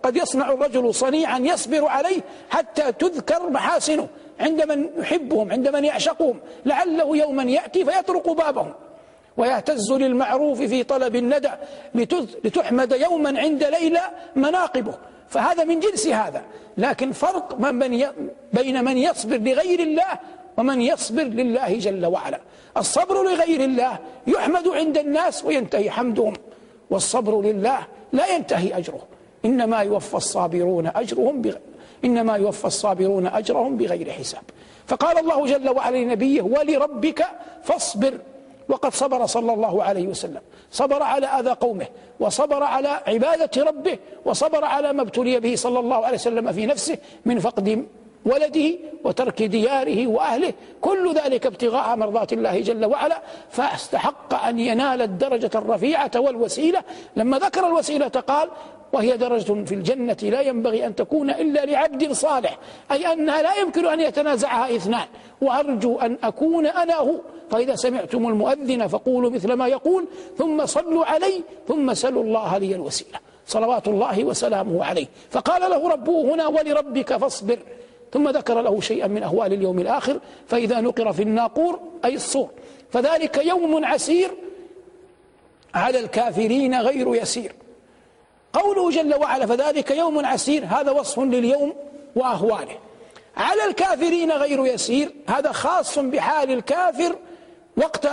قد 0.03 0.17
يصنع 0.17 0.53
الرجل 0.53 0.95
صنيعا 0.95 1.39
يصبر 1.39 1.87
عليه 1.87 2.21
حتى 2.51 2.93
تذكر 2.93 3.51
محاسنه 3.51 4.09
عند 4.41 4.63
من 4.63 4.91
يحبهم 4.99 5.53
عند 5.53 5.69
من 5.69 5.85
يعشقهم 5.85 6.41
لعله 6.65 7.17
يوما 7.17 7.43
يأتي 7.43 7.85
فيطرق 7.85 8.33
بابهم. 8.33 8.73
ويهتز 9.37 9.93
للمعروف 9.93 10.63
في 10.63 10.83
طلب 10.83 11.17
الندى 11.17 11.51
لتحمد 12.45 12.93
يوما 12.93 13.41
عند 13.41 13.65
ليلى 13.65 14.03
مناقبه. 14.37 14.95
فهذا 15.29 15.65
من 15.65 15.81
جنس 15.81 16.07
هذا. 16.07 16.43
لكن 16.79 17.13
فرق 17.13 17.61
من 17.61 17.79
بين 18.53 18.85
من 18.85 18.99
يصبر 18.99 19.37
لغير 19.37 19.81
الله 19.81 20.19
ومن 20.57 20.81
يصبر 20.81 21.23
لله 21.23 21.79
جل 21.79 22.07
وعلا. 22.07 22.41
الصبر 22.77 23.23
لغير 23.23 23.65
الله 23.65 23.99
يحمد 24.27 24.69
عند 24.69 24.99
الناس 24.99 25.45
وينتهي 25.45 25.91
حمدهم. 25.91 26.35
والصبر 26.91 27.43
لله 27.43 27.79
لا 28.13 28.35
ينتهي 28.35 28.79
أجره. 28.79 29.03
إنما 29.45 29.79
يوفى 29.79 30.15
الصابرون 30.15 30.87
أجرهم 30.87 31.43
بغير 31.43 31.61
إنما 32.05 32.37
يوفى 32.37 32.65
الصابرون 32.65 33.27
أجرهم 33.27 33.77
بغير 33.77 34.11
حساب. 34.11 34.43
فقال 34.87 35.19
الله 35.19 35.47
جل 35.47 35.71
وعلا 35.71 35.97
لنبيه 35.97 36.43
ولربك 36.43 37.27
فاصبر. 37.63 38.19
وقد 38.71 38.95
صبر 38.95 39.27
صلى 39.27 39.53
الله 39.53 39.83
عليه 39.83 40.07
وسلم. 40.07 40.41
صبر 40.71 41.03
على 41.03 41.27
أذى 41.27 41.51
قومه 41.51 41.87
وصبر 42.21 42.63
على 42.63 42.89
عبادة 43.07 43.65
ربه 43.65 43.99
وصبر 44.25 44.65
على 44.65 44.93
ما 44.93 45.03
ابتلي 45.03 45.41
به 45.41 45.57
صلى 45.57 45.79
الله 45.79 46.07
عليه 46.07 46.17
وسلم 46.17 46.53
في 46.53 46.67
نفسه 46.67 46.99
من 47.25 47.39
فقد 47.39 47.87
ولده 48.25 48.69
وترك 49.05 49.43
دياره 49.43 50.07
وأهله. 50.07 50.53
كل 50.81 51.15
ذلك 51.15 51.47
ابتغاء 51.47 51.97
مرضات 51.97 52.33
الله 52.33 52.61
جل 52.61 52.85
وعلا. 52.85 53.19
فاستحق 53.51 54.45
أن 54.47 54.59
ينال 54.59 55.03
الدرجة 55.03 55.51
الرفيعة 55.55 56.11
والوسيلة. 56.17 56.83
لما 57.17 57.39
ذكر 57.39 57.67
الوسيلة 57.67 58.09
قال 58.09 58.49
وهي 58.93 59.17
درجة 59.17 59.65
في 59.65 59.75
الجنة 59.75 60.17
لا 60.23 60.41
ينبغي 60.41 60.87
أن 60.87 60.95
تكون 60.95 61.31
إلا 61.31 61.65
لعبد 61.65 62.13
صالح. 62.13 62.59
أي 62.93 63.13
أنها 63.13 63.43
لا 63.43 63.55
يمكن 63.55 63.87
أن 63.87 64.01
يتنازعها 64.01 64.77
اثنان. 64.77 65.07
وأرجو 65.41 65.99
أن 65.99 66.19
أكون 66.23 66.67
أنا 66.67 66.97
هو. 66.97 67.21
فإذا 67.51 67.75
سمعتم 67.75 68.29
المؤذن 68.29 68.87
فقولوا 68.87 69.31
مثل 69.31 69.53
ما 69.53 69.69
يقول 69.69 70.07
ثم 70.39 70.67
صلوا 70.67 71.05
علي 71.05 71.43
ثم 71.69 71.95
سلوا 71.95 72.23
الله 72.23 72.59
لي 72.59 72.75
الوسيلة. 72.75 73.19
صلوات 73.47 73.89
الله 73.89 74.25
وسلامه 74.25 74.85
عليه. 74.85 75.07
فقال 75.31 75.71
له 75.71 75.89
ربه 75.89 76.35
هنا 76.35 76.47
ولربك 76.47 77.17
فاصبر. 77.17 77.59
ثم 78.13 78.29
ذكر 78.29 78.61
له 78.61 78.81
شيئا 78.81 79.07
من 79.07 79.23
أهوال 79.23 79.53
اليوم 79.53 79.79
الآخر 79.79 80.21
فإذا 80.47 80.81
نقر 80.81 81.13
في 81.13 81.23
الناقور 81.23 81.81
أي 82.05 82.15
الصور. 82.15 82.49
فذلك 82.91 83.47
يوم 83.47 83.85
عسير 83.85 84.31
على 85.75 86.01
الكافرين 86.01 86.81
غير 86.81 87.15
يسير. 87.15 87.53
قوله 88.53 88.91
جل 88.91 89.15
وعلا 89.15 89.47
فذلك 89.47 89.91
يوم 89.91 90.27
عسير 90.27 90.65
هذا 90.65 90.91
وصف 90.91 91.19
لليوم 91.19 91.75
وأهواله. 92.17 92.79
على 93.37 93.65
الكافرين 93.65 94.33
غير 94.33 94.67
يسير 94.67 95.13
هذا 95.29 95.53
خاص 95.53 95.99
بحال 95.99 96.51
الكافر 96.51 97.17
وقت 97.81 98.07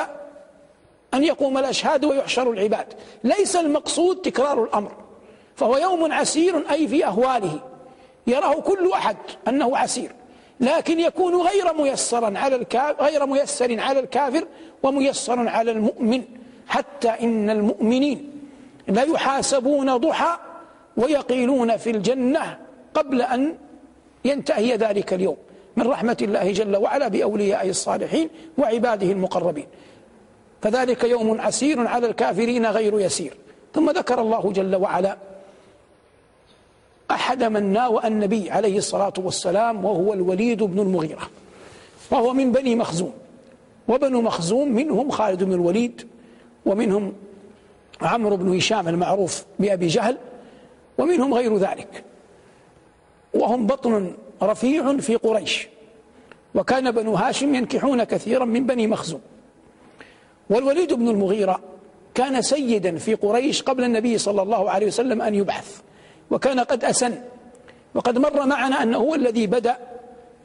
أن 1.14 1.24
يقوم 1.24 1.58
الأشهاد 1.58 2.06
ويحشر 2.06 2.52
العباد. 2.52 2.94
ليس 3.24 3.56
المقصود 3.56 4.22
تكرار 4.22 4.64
الأمر. 4.64 4.92
فهو 5.56 5.78
يوم 5.78 6.14
عسير 6.14 6.72
أي 6.72 6.88
في 6.88 7.06
أهواله. 7.06 7.60
يراه 8.28 8.54
كل 8.54 8.92
أحد 8.92 9.18
أنه 9.48 9.78
عسير. 9.78 10.12
لكن 10.60 11.00
يكون 11.00 11.42
غير 11.42 11.74
ميسرا 11.74 12.38
على 12.38 12.56
الكافر 12.56 13.04
غير 13.04 13.26
ميسر 13.26 13.80
على 13.80 14.00
الكافر 14.00 14.48
وميسر 14.84 15.48
على 15.48 15.72
المؤمن. 15.72 16.24
حتى 16.68 17.10
إن 17.10 17.50
المؤمنين 17.50 18.32
لا 18.88 19.04
يحاسبون 19.04 19.98
ضحى 19.98 20.38
ويقيلون 20.98 21.78
في 21.78 21.90
الجنة 21.90 22.60
قبل 22.94 23.22
أن 23.22 23.58
ينتهي 24.26 24.76
ذلك 24.76 25.14
اليوم. 25.14 25.38
من 25.78 25.88
رحمة 25.88 26.18
الله 26.22 26.52
جل 26.52 26.76
وعلا 26.76 27.08
بأولياء 27.08 27.70
الصالحين 27.70 28.30
وعباده 28.58 29.12
المقربين. 29.12 29.68
فذلك 30.62 31.04
يوم 31.04 31.42
عسير 31.42 31.88
على 31.88 32.08
الكافرين 32.08 32.66
غير 32.66 33.00
يسير. 33.00 33.34
ثم 33.74 33.90
ذكر 33.90 34.22
الله 34.22 34.52
جل 34.52 34.76
وعلا 34.76 35.18
أحد 37.12 37.44
من 37.44 37.64
ناوى 37.64 38.08
النبي 38.08 38.52
عليه 38.52 38.78
الصلاة 38.78 39.14
والسلام 39.18 39.86
وهو 39.86 40.14
الوليد 40.14 40.64
بن 40.64 40.80
المغيرة 40.80 41.30
وهو 42.12 42.34
من 42.34 42.52
بني 42.52 42.76
مخزوم. 42.76 43.14
وبنو 43.88 44.22
مخزوم 44.22 44.68
منهم 44.68 45.10
خالد 45.10 45.44
بن 45.44 45.54
الوليد 45.54 46.08
ومنهم 46.66 47.14
عمرو 48.02 48.38
بن 48.38 48.58
هشام 48.58 48.88
المعروف 48.88 49.46
بأبي 49.60 49.88
جهل 49.88 50.18
ومنهم 50.98 51.34
غير 51.34 51.58
ذلك. 51.58 52.04
وهم 53.34 53.68
بطن 53.68 54.14
رفيع 54.42 54.98
في 54.98 55.16
قريش. 55.16 55.68
وكان 56.56 56.92
بنو 56.92 57.14
هاشم 57.14 57.56
ينكحون 57.56 58.04
كثيرا 58.04 58.46
من 58.46 58.66
بني 58.66 58.88
مخزوم. 58.88 59.22
والوليد 60.50 60.94
بن 60.94 61.08
المغيرة 61.08 61.60
كان 62.16 62.42
سيدا 62.42 62.98
في 62.98 63.14
قريش 63.16 63.62
قبل 63.62 63.84
النبي 63.84 64.18
صلى 64.18 64.42
الله 64.42 64.70
عليه 64.70 64.88
وسلم 64.88 65.22
أن 65.22 65.36
يبعث 65.36 65.82
وكان 66.32 66.60
قد 66.60 66.84
أسن. 66.84 67.16
وقد 67.96 68.18
مر 68.18 68.46
معنا 68.46 68.84
أنه 68.84 68.98
هو 68.98 69.16
الذي 69.16 69.48
بدأ 69.48 69.78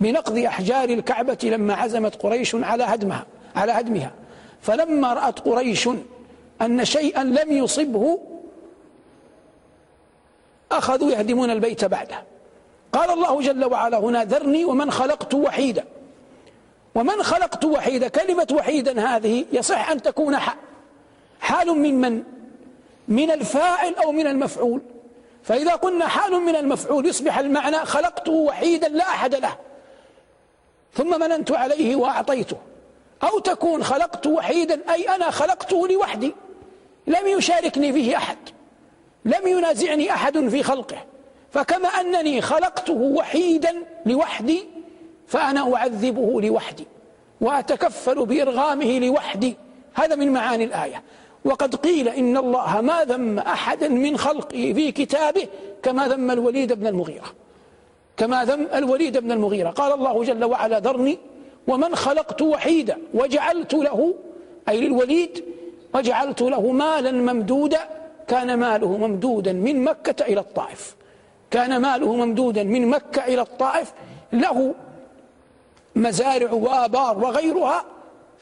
بنقض 0.00 0.38
أحجار 0.38 0.88
الكعبة 0.88 1.38
لما 1.42 1.74
عزمت 1.74 2.22
قريش 2.22 2.54
على 2.54 2.84
هدمها 2.84 3.26
على 3.56 3.72
هدمها. 3.72 4.10
فلما 4.60 5.14
رأت 5.14 5.40
قريش 5.40 5.88
أن 6.62 6.84
شيئا 6.84 7.24
لم 7.24 7.52
يصبه 7.52 8.18
أخذوا 10.72 11.10
يهدمون 11.10 11.50
البيت 11.50 11.84
بعده. 11.84 12.31
قال 12.92 13.10
الله 13.10 13.40
جل 13.40 13.64
وعلا 13.64 13.98
هنا 13.98 14.24
ذرني 14.24 14.64
ومن 14.64 14.90
خلقت 14.90 15.34
وحيدا. 15.34 15.84
ومن 16.94 17.22
خلقت 17.22 17.64
وحيدا 17.64 18.08
كلمة 18.08 18.46
وحيدا 18.52 19.00
هذه 19.00 19.44
يصح 19.52 19.90
أن 19.90 20.02
تكون 20.02 20.38
حال 20.38 20.56
حال 21.40 21.68
من 21.68 22.00
من؟ 22.00 22.22
من 23.08 23.30
الفاعل 23.30 23.94
أو 23.94 24.12
من 24.12 24.26
المفعول. 24.26 24.80
فإذا 25.42 25.72
قلنا 25.72 26.08
حال 26.08 26.32
من 26.32 26.56
المفعول 26.56 27.06
يصبح 27.06 27.38
المعنى 27.38 27.76
خلقته 27.76 28.32
وحيدا 28.32 28.88
لا 28.88 29.04
أحد 29.04 29.34
له. 29.34 29.56
ثم 30.94 31.20
مننت 31.20 31.52
عليه 31.52 31.96
وأعطيته. 31.96 32.56
أو 33.22 33.38
تكون 33.38 33.84
خلقت 33.84 34.26
وحيدا 34.26 34.92
أي 34.92 35.08
أنا 35.08 35.30
خلقته 35.30 35.88
لوحدي. 35.88 36.34
لم 37.06 37.26
يشاركني 37.26 37.92
فيه 37.92 38.16
أحد. 38.16 38.38
لم 39.24 39.46
ينازعني 39.46 40.12
أحد 40.12 40.48
في 40.48 40.62
خلقه. 40.62 41.11
فكما 41.52 41.88
أنني 41.88 42.40
خلقته 42.40 42.92
وحيدا 42.92 43.74
لوحدي 44.06 44.64
فأنا 45.26 45.74
أعذبه 45.74 46.40
لوحدي 46.40 46.86
وأتكفل 47.40 48.26
بإرغامه 48.26 48.98
لوحدي. 48.98 49.56
هذا 49.94 50.14
من 50.14 50.32
معاني 50.32 50.64
الآية. 50.64 51.02
وقد 51.44 51.74
قيل 51.74 52.08
إن 52.08 52.36
الله 52.36 52.80
ما 52.80 53.04
ذم 53.04 53.38
أحدا 53.38 53.88
من 53.88 54.16
خلقه 54.16 54.72
في 54.76 54.92
كتابه 54.92 55.48
كما 55.82 56.08
ذم 56.08 56.30
الوليد 56.30 56.72
بن 56.72 56.86
المغيرة. 56.86 57.34
كما 58.16 58.44
ذم 58.44 58.68
الوليد 58.74 59.18
بن 59.18 59.32
المغيرة. 59.32 59.70
قال 59.70 59.92
الله 59.92 60.24
جل 60.24 60.44
وعلا 60.44 60.78
ذرني 60.78 61.18
ومن 61.68 61.94
خلقت 61.94 62.42
وحيدا 62.42 62.98
وجعلت 63.14 63.74
له 63.74 64.14
أي 64.68 64.80
للوليد 64.80 65.44
وجعلت 65.94 66.42
له 66.42 66.72
مالا 66.72 67.12
ممدودا 67.12 67.80
كان 68.28 68.54
ماله 68.54 68.96
ممدودا 68.96 69.52
من 69.52 69.84
مكة 69.84 70.24
إلى 70.24 70.40
الطائف. 70.40 70.96
كان 71.52 71.76
ماله 71.76 72.16
ممدودا 72.16 72.62
من 72.62 72.88
مكة 72.88 73.24
إلى 73.24 73.40
الطائف 73.40 73.92
له 74.32 74.74
مزارع 75.96 76.52
وآبار 76.52 77.18
وغيرها 77.18 77.84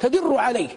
تدر 0.01 0.37
عليه. 0.37 0.69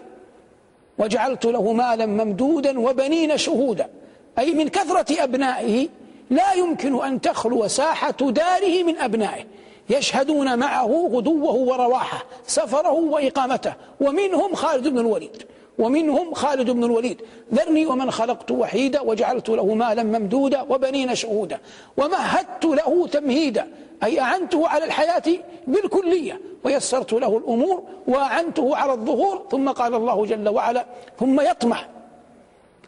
وجعلت 0.98 1.44
له 1.44 1.72
مالا 1.72 2.06
ممدودا 2.06 2.80
وبنين 2.80 3.36
شهودا. 3.38 3.90
أي 4.38 4.54
من 4.54 4.68
كثرة 4.68 5.22
أبنائه 5.24 5.88
لا 6.30 6.52
يمكن 6.52 7.04
أن 7.04 7.20
تخلو 7.20 7.68
ساحة 7.68 8.16
داره 8.20 8.82
من 8.82 8.98
أبنائه. 8.98 9.44
يشهدون 9.90 10.58
معه 10.58 11.10
غدوه 11.12 11.54
ورواحه 11.54 12.24
سفره 12.46 12.92
وإقامته. 12.92 13.74
ومنهم 14.00 14.54
خالد 14.54 14.88
بن 14.88 14.98
الوليد. 14.98 15.42
ومنهم 15.78 16.34
خالد 16.34 16.70
بن 16.70 16.84
الوليد. 16.84 17.22
ذرني 17.54 17.86
ومن 17.86 18.10
خلقت 18.10 18.50
وحيدا 18.50 19.00
وجعلت 19.00 19.48
له 19.48 19.74
مالا 19.74 20.02
ممدودا 20.02 20.62
وبنين 20.62 21.14
شهودا. 21.14 21.58
ومهدت 21.96 22.64
له 22.64 23.06
تمهيدا. 23.06 23.68
أي 24.04 24.20
أعنته 24.20 24.68
على 24.68 24.84
الحياة 24.84 25.22
بالكلية. 25.66 26.40
ويسرت 26.64 27.12
له 27.12 27.38
الأمور 27.38 27.82
وأعنته 28.06 28.76
على 28.76 28.92
الظهور. 28.92 29.46
ثم 29.50 29.68
قال 29.68 29.94
الله 29.94 30.26
جل 30.26 30.48
وعلا 30.48 30.86
ثم 31.20 31.40
يطمع 31.40 31.78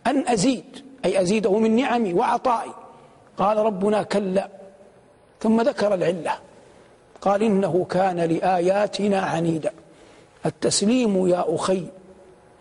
أن 0.06 0.28
أزيد. 0.28 0.86
أي 1.04 1.20
أزيده 1.20 1.58
من 1.58 1.76
نعمي 1.76 2.12
وعطائي. 2.14 2.70
قال 3.38 3.56
ربنا 3.56 4.02
كلا. 4.02 4.48
ثم 5.40 5.60
ذكر 5.60 5.94
العلة. 5.94 6.38
قال 7.26 7.42
إنه 7.42 7.87
كان 7.90 8.21
لآياتنا 8.21 9.21
عنيدا. 9.21 9.73
التسليم 10.47 11.28
يا 11.28 11.45
أخي 11.54 11.83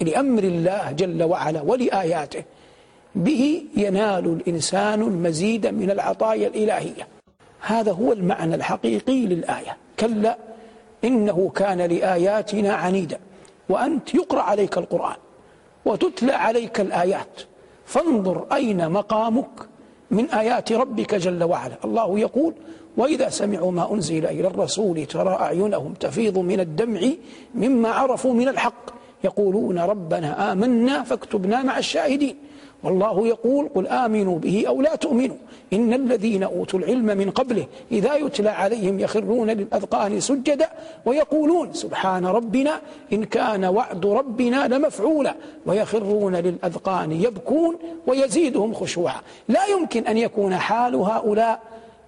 لأمر 0.02 0.44
الله 0.44 0.92
جل 0.92 1.24
وعلا 1.24 1.62
ولآياته. 1.62 2.44
به 3.16 3.64
ينال 3.78 4.26
الإنسان 4.26 5.02
المزيد 5.02 5.68
من 5.68 5.92
العطايا 5.92 6.48
الإلهية. 6.48 7.08
هذا 7.62 7.92
هو 7.92 8.14
المعنى 8.14 8.56
الحقيقي 8.56 9.26
للآية. 9.26 9.78
كلا 10.00 10.38
إنه 11.04 11.52
كان 11.56 11.82
لآياتنا 11.82 12.74
عنيدا. 12.74 13.20
وأنت 13.70 14.16
يقرأ 14.16 14.42
عليك 14.42 14.78
القرآن 14.78 15.16
وتتلى 15.86 16.32
عليك 16.32 16.80
الآيات. 16.80 17.42
فانظر 17.86 18.46
أين 18.54 18.92
مقامك 18.92 19.56
من 20.12 20.30
آيات 20.30 20.72
ربك 20.72 21.16
جل 21.16 21.44
وعلا. 21.44 21.76
الله 21.86 22.20
يقول 22.20 22.54
وإذا 22.98 23.30
سمعوا 23.30 23.72
ما 23.72 23.94
أنزل 23.94 24.26
إلى 24.26 24.48
الرسول 24.48 25.06
ترى 25.06 25.30
أعينهم 25.30 25.94
تفيض 25.94 26.38
من 26.38 26.60
الدمع 26.60 27.02
مما 27.56 27.90
عرفوا 27.90 28.34
من 28.34 28.48
الحق. 28.48 28.96
يقولون 29.24 29.80
ربنا 29.80 30.52
آمنا 30.52 31.04
فاكتبنا 31.04 31.64
مع 31.64 31.78
الشاهدين. 31.78 32.36
والله 32.84 33.28
يقول 33.28 33.70
قل 33.76 33.88
آمنوا 33.88 34.40
به 34.40 34.64
أو 34.68 34.82
لا 34.82 34.96
تؤمنوا. 34.96 35.36
إن 35.74 35.94
الذين 35.94 36.44
أوتوا 36.44 36.80
العلم 36.80 37.06
من 37.06 37.30
قبله 37.32 37.66
إذا 37.92 38.16
يتلى 38.16 38.50
عليهم 38.50 39.00
يخرون 39.00 39.50
للأذقان 39.50 40.20
سجدا 40.20 40.70
ويقولون 41.06 41.74
سبحان 41.74 42.26
ربنا 42.26 42.82
إن 43.14 43.24
كان 43.24 43.66
وعد 43.66 44.06
ربنا 44.06 44.68
لمفعولا. 44.68 45.36
ويخرون 45.66 46.36
للأذقان 46.36 47.12
يبكون 47.12 47.76
ويزيدهم 48.08 48.74
خشوعا. 48.74 49.22
لا 49.48 49.66
يمكن 49.66 50.08
أن 50.08 50.18
يكون 50.18 50.56
حال 50.56 50.96
هؤلاء 50.96 51.62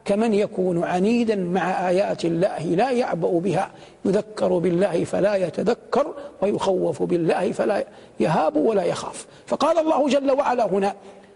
كمن 0.08 0.34
يكون 0.34 0.84
عنيدا 0.84 1.36
مع 1.36 1.90
آيات 1.90 2.26
الله 2.26 2.60
لا 2.60 2.92
يعبأ 2.92 3.40
بها 3.40 3.72
يذكر 4.06 4.58
بالله 4.58 5.04
فلا 5.04 5.36
يتذكر 5.36 6.14
ويخوف 6.42 7.04
بالله 7.04 7.52
فلا 7.52 7.86
يهاب 8.20 8.56
ولا 8.56 8.84
يخاف. 8.84 9.26
فقال 9.48 9.80
الله 9.80 10.08
جل 10.08 10.32
وعلا 10.32 10.66
هنا 10.66 10.96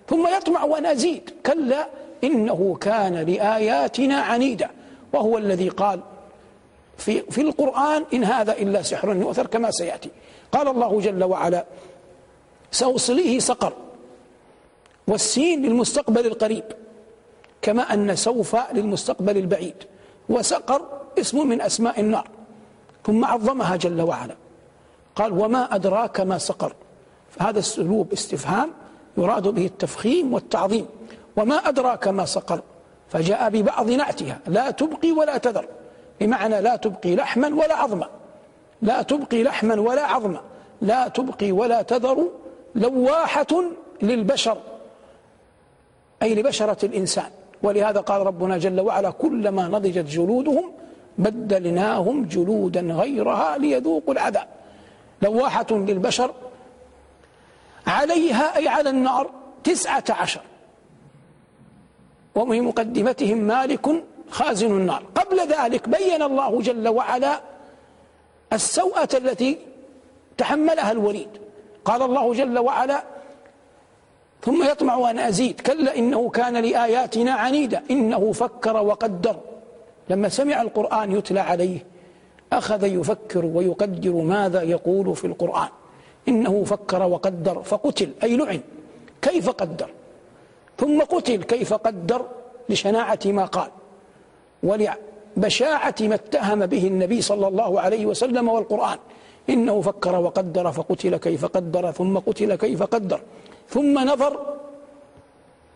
ثم 0.10 0.28
يطمع 0.38 0.78
أن 0.78 0.86
أزيد 0.86 1.30
كلا 1.46 1.88
إنه 2.24 2.78
كان 2.82 3.14
لآياتنا 3.14 4.16
عنيدا. 4.16 4.70
وهو 5.14 5.38
الذي 5.38 5.70
قال 5.70 6.00
في, 6.98 7.22
في 7.22 7.42
القرآن 7.42 8.06
إن 8.14 8.24
هذا 8.24 8.54
إلا 8.54 8.82
سحر 8.82 9.16
يؤثر 9.16 9.48
كما 9.48 9.72
سيأتي. 9.72 10.10
قال 10.52 10.68
الله 10.68 11.00
جل 11.00 11.24
وعلا 11.24 11.66
سأصليه 12.72 13.40
سقر 13.40 13.74
والسين 15.08 15.66
للمستقبل 15.66 16.26
القريب. 16.26 16.64
كما 17.62 17.94
أن 17.94 18.16
سوف 18.16 18.56
للمستقبل 18.74 19.38
البعيد. 19.38 19.76
وسقر 20.30 20.82
اسم 21.20 21.48
من 21.48 21.62
أسماء 21.62 22.00
النار. 22.00 22.28
ثم 23.06 23.26
عظمها 23.26 23.76
جل 23.76 24.02
وعلا. 24.02 24.36
قال 25.16 25.40
وما 25.40 25.76
أدراك 25.76 26.20
ما 26.22 26.38
سقر. 26.38 26.74
هذا 27.40 27.60
السلوب 27.60 28.14
استفهام 28.14 28.70
يراد 29.18 29.48
به 29.48 29.66
التفخيم 29.66 30.34
والتعظيم. 30.34 30.86
وما 31.38 31.56
أدراك 31.56 32.08
ما 32.08 32.26
سقر. 32.26 32.62
فجاء 33.10 33.50
ببعض 33.50 33.90
نعتها 33.90 34.40
لا 34.48 34.72
تبقي 34.72 35.12
ولا 35.12 35.38
تذر. 35.38 35.66
بمعنى 36.20 36.62
لا 36.62 36.76
تبقي 36.76 37.16
لحما 37.16 37.48
ولا 37.48 37.78
عظما. 37.78 38.08
لا 38.82 39.02
تبقي 39.02 39.44
لحما 39.44 39.80
ولا 39.80 40.06
عظما. 40.06 40.42
لا 40.82 41.08
تبقي 41.08 41.52
ولا 41.52 41.82
تذر 41.82 42.28
لواحة 42.76 43.64
للبشر. 44.02 44.58
أي 46.22 46.36
لبشرة 46.36 46.86
الإنسان. 46.86 47.30
ولهذا 47.64 48.00
قال 48.00 48.22
ربنا 48.22 48.58
جل 48.58 48.80
وعلا 48.80 49.10
كلما 49.10 49.68
نضجت 49.68 50.06
جلودهم 50.06 50.72
بدلناهم 51.18 52.26
جلودا 52.26 52.82
غيرها 52.82 53.58
ليذوقوا 53.58 54.14
العذاب. 54.14 54.48
لواحة 55.22 55.66
للبشر 55.72 56.32
عليها 57.88 58.58
أي 58.58 58.68
على 58.68 58.90
النار 58.90 59.30
تسعة 59.64 60.04
عشر. 60.10 60.42
ومن 62.36 62.62
مقدمتهم 62.62 63.38
مالك 63.38 64.04
خازن 64.30 64.72
النار. 64.72 65.04
قبل 65.16 65.40
ذلك 65.40 65.90
بين 65.90 66.22
الله 66.22 66.62
جل 66.62 66.88
وعلا 66.88 67.42
السوءة 68.54 69.10
التي 69.14 69.58
تحملها 70.38 70.92
الوليد. 70.92 71.30
قال 71.86 72.02
الله 72.02 72.34
جل 72.34 72.60
وعلا 72.60 73.04
ثم 74.42 74.64
يطمع 74.64 75.10
أن 75.12 75.20
أزيد. 75.20 75.62
كلا 75.62 75.98
إنه 75.98 76.30
كان 76.30 76.58
لآياتنا 76.58 77.32
عنيدا. 77.32 77.82
إنه 77.92 78.32
فكر 78.32 78.78
وقدر. 78.78 79.36
لما 80.10 80.30
سمع 80.30 80.62
القرآن 80.62 81.12
يتلى 81.12 81.40
عليه 81.40 81.86
أخذ 82.54 82.84
يفكر 82.84 83.46
ويقدر 83.46 84.12
ماذا 84.12 84.62
يقول 84.62 85.16
في 85.16 85.28
القرآن. 85.28 85.70
إنه 86.28 86.64
فكر 86.64 87.04
وقدر 87.04 87.62
فقتل. 87.64 88.10
أي 88.24 88.38
لعن. 88.38 88.60
كيف 89.22 89.50
قدر؟ 89.50 89.90
ثم 90.78 91.02
قتل. 91.02 91.44
كيف 91.44 91.74
قدر؟ 91.74 92.26
لشناعة 92.70 93.20
ما 93.26 93.46
قال. 93.46 93.70
ولبشاعة 94.64 95.96
ما 96.02 96.16
اتهم 96.16 96.66
به 96.66 96.88
النبي 96.88 97.22
صلى 97.22 97.48
الله 97.48 97.82
عليه 97.82 98.06
وسلم 98.06 98.48
والقرآن. 98.48 98.98
إنه 99.50 99.82
فكر 99.82 100.16
وقدر 100.16 100.72
فقتل 100.72 101.18
كيف 101.18 101.46
قدر 101.46 101.92
ثم 101.92 102.18
قتل 102.18 102.56
كيف 102.56 102.84
قدر 102.84 103.20
ثم 103.70 104.00
نظر 104.00 104.34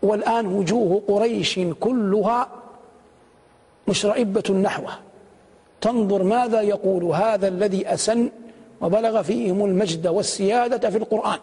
والآن 0.04 0.46
وجوه 0.48 1.02
قريش 1.08 1.60
كلها 1.80 2.48
مشرئبة 3.88 4.54
نحوه 4.54 4.94
تنظر 5.82 6.24
ماذا 6.24 6.62
يقول 6.62 7.04
هذا 7.04 7.48
الذي 7.48 7.94
أسن 7.94 8.30
وبلغ 8.82 9.22
فيهم 9.22 9.66
المجد 9.66 10.08
والسيادة 10.08 10.90
في 10.90 10.98
القرآن. 10.98 11.40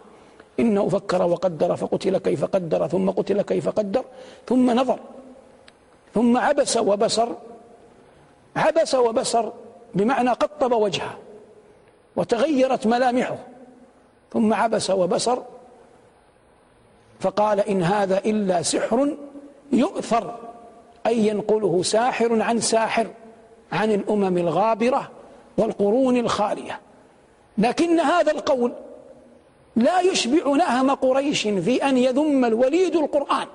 إنه 0.59 0.89
فكر 0.89 1.21
وقدر 1.23 1.75
فقتل 1.75 2.17
كيف 2.17 2.45
قدر 2.45 2.87
ثم 2.87 3.09
قتل 3.09 3.41
كيف 3.41 3.69
قدر 3.69 4.03
ثم 4.47 4.71
نظر 4.71 4.99
ثم 6.13 6.37
عبس 6.37 6.77
وبصر 6.77 7.29
عبس 8.55 8.95
وبصر 8.95 9.45
بمعنى 9.95 10.29
قطب 10.29 10.71
وجهه. 10.71 11.17
وتغيرت 12.15 12.87
ملامحه. 12.87 13.37
ثم 14.33 14.53
عبس 14.53 14.89
وبصر 14.89 15.39
فقال 17.19 17.59
إن 17.59 17.83
هذا 17.83 18.17
إلا 18.17 18.61
سحر 18.61 19.17
يؤثر 19.71 20.35
أن 21.05 21.11
ينقله 21.11 21.83
ساحر 21.83 22.41
عن 22.41 22.59
ساحر 22.59 23.07
عن 23.71 23.91
الأمم 23.91 24.37
الغابرة 24.37 25.11
والقرون 25.57 26.17
الخالية. 26.17 26.79
لكن 27.57 27.99
هذا 27.99 28.31
القول 28.31 28.73
لا 29.75 29.99
يشبع 29.99 30.55
نهم 30.55 30.91
قريش 30.91 31.41
في 31.41 31.89
أن 31.89 31.97
يذم 31.97 32.45
الوليد 32.45 32.95
القرآن. 32.95 33.47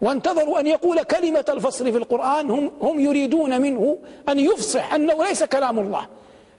وانتظروا 0.00 0.60
أن 0.60 0.66
يقول 0.66 1.02
كلمة 1.02 1.44
الفصل 1.48 1.92
في 1.92 1.98
القرآن 1.98 2.50
هم, 2.50 2.70
هم 2.82 3.00
يريدون 3.00 3.60
منه 3.60 3.98
أن 4.28 4.38
يفصح 4.38 4.94
أنه 4.94 5.24
ليس 5.24 5.44
كلام 5.44 5.78
الله. 5.78 6.06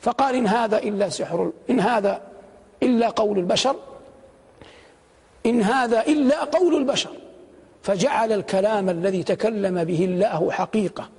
فقال 0.03 0.35
إن 0.35 0.47
هذا 0.47 0.77
إلا 0.77 1.09
سحر 1.09 1.51
إن 1.69 1.79
هذا 1.79 2.21
إلا 2.83 3.09
قول 3.09 3.39
البشر 3.39 3.75
إن 5.45 5.61
هذا 5.61 6.01
إلا 6.07 6.43
قول 6.43 6.75
البشر. 6.75 7.09
فجعل 7.81 8.31
الكلام 8.31 8.89
الذي 8.89 9.23
تكلم 9.23 9.83
به 9.83 10.05
الله 10.05 10.51
حقيقة 10.51 11.09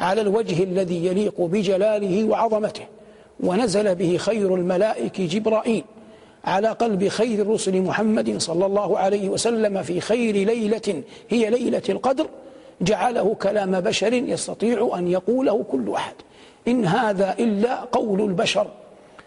على 0.00 0.20
الوجه 0.20 0.62
الذي 0.62 1.06
يليق 1.06 1.40
بجلاله 1.40 2.24
وعظمته. 2.24 2.86
ونزل 3.40 3.94
به 3.94 4.16
خير 4.16 4.54
الملائك 4.54 5.20
جبرائيل 5.20 5.84
على 6.44 6.68
قلب 6.68 7.08
خير 7.08 7.42
الرسل 7.42 7.82
محمد 7.82 8.40
صلى 8.40 8.66
الله 8.66 8.98
عليه 8.98 9.28
وسلم 9.28 9.82
في 9.82 10.00
خير 10.00 10.34
ليلة 10.34 11.02
هي 11.28 11.50
ليلة 11.50 11.82
القدر. 11.88 12.26
جعله 12.80 13.34
كلام 13.34 13.80
بشر 13.80 14.12
يستطيع 14.12 14.90
أن 14.98 15.08
يقوله 15.08 15.64
كل 15.70 15.92
أحد. 15.92 16.14
إن 16.68 16.84
هذا 16.84 17.34
إلا 17.38 17.80
قول 17.80 18.20
البشر. 18.20 18.66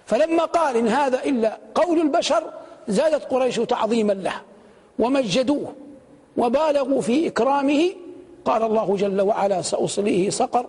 فلما 0.06 0.46
قال 0.46 0.78
إن 0.78 0.88
هذا 0.88 1.24
إلا 1.24 1.58
قول 1.76 2.02
البشر 2.02 2.43
زادت 2.88 3.26
قريش 3.26 3.56
تعظيما 3.56 4.13
له 4.13 4.34
ومجدوه 5.00 5.74
وبالغوا 6.38 7.02
في 7.02 7.28
إكرامه. 7.28 7.89
قال 8.46 8.63
الله 8.63 8.96
جل 8.96 9.22
وعلا 9.22 9.62
سأصليه 9.62 10.30
سقر 10.30 10.65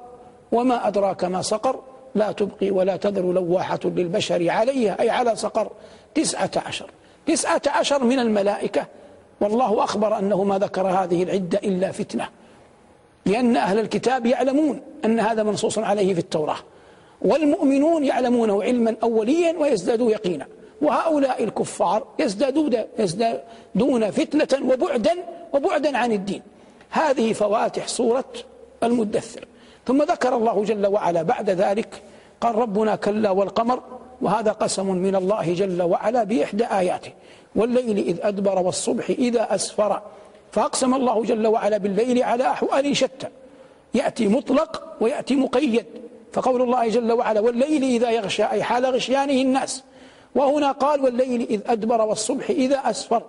وما 0.53 0.88
أدراك 0.88 1.24
ما 1.24 1.42
سقر 1.42 1.81
لا 2.14 2.33
تبقي 2.33 2.70
ولا 2.70 2.96
تذر 2.96 3.33
لواحة 3.33 3.81
للبشر 3.85 4.50
عليها 4.50 5.00
أي 5.00 5.11
على 5.11 5.37
سقر. 5.37 5.70
تسعة 6.14 6.50
عشر. 6.66 6.87
تسعة 7.27 7.62
عشر 7.66 8.05
من 8.05 8.18
الملائكة. 8.18 8.87
والله 9.40 9.85
أخبر 9.85 10.18
أنه 10.18 10.44
ما 10.44 10.59
ذكر 10.59 10.87
هذه 10.87 11.22
العدة 11.22 11.59
إلا 11.59 11.92
فتنة. 11.92 12.29
لأن 13.26 13.56
أهل 13.56 13.78
الكتاب 13.78 14.26
يعلمون 14.26 14.80
أن 15.04 15.20
هذا 15.20 15.42
منصوص 15.42 15.78
عليه 15.78 16.14
في 16.14 16.20
التوراة. 16.20 16.58
والمؤمنون 17.22 18.04
يعلمونه 18.04 18.62
علما 18.62 18.96
أوليا 19.02 19.58
ويزدادوا 19.58 20.10
يقينا. 20.10 20.46
وهؤلاء 20.82 21.44
الكفار 21.44 22.06
يزدادون, 22.18 22.72
يزدادون 22.98 24.10
فتنة 24.10 24.72
وبعدا 24.72 25.12
وبعدا 25.52 25.98
عن 25.98 26.12
الدين. 26.12 26.42
هذه 26.90 27.32
فواتح 27.32 27.88
سورة 27.88 28.24
المدثر. 28.82 29.44
ثم 29.87 30.02
ذكر 30.02 30.37
الله 30.37 30.64
جل 30.64 30.87
وعلا 30.87 31.22
بعد 31.22 31.50
ذلك 31.50 32.02
قال 32.40 32.54
ربنا 32.54 32.96
كلا 32.96 33.30
والقمر 33.30 33.82
وهذا 34.20 34.52
قسم 34.52 34.87
من 34.87 35.16
الله 35.16 35.54
جل 35.54 35.82
وعلا 35.82 36.24
بإحدى 36.24 36.64
آياته. 36.64 37.12
والليل 37.56 37.98
إذ 37.98 38.18
أدبر 38.22 38.58
والصبح 38.58 39.10
إذا 39.10 39.54
أسفر. 39.54 40.02
فأقسم 40.55 40.95
الله 40.95 41.23
جل 41.23 41.47
وعلا 41.47 41.77
بالليل 41.77 42.23
على 42.23 42.45
أحوال 42.47 42.97
شتى. 42.97 43.29
يأتي 43.95 44.29
مطلق 44.29 44.97
ويأتي 45.01 45.37
مقيد. 45.37 45.87
فقول 46.33 46.62
الله 46.62 46.88
جل 46.88 47.12
وعلا 47.12 47.40
والليل 47.40 47.85
إذا 47.85 48.11
يغشى 48.11 48.45
أي 48.45 48.62
حال 48.62 48.87
غشيانه 48.87 49.33
الناس. 49.33 49.83
وهنا 50.35 50.73
قال 50.73 51.01
والليل 51.01 51.47
إذ 51.51 51.61
أدبر 51.67 52.01
والصبح 52.03 52.51
إذا 52.51 52.77
أسفر. 52.77 53.23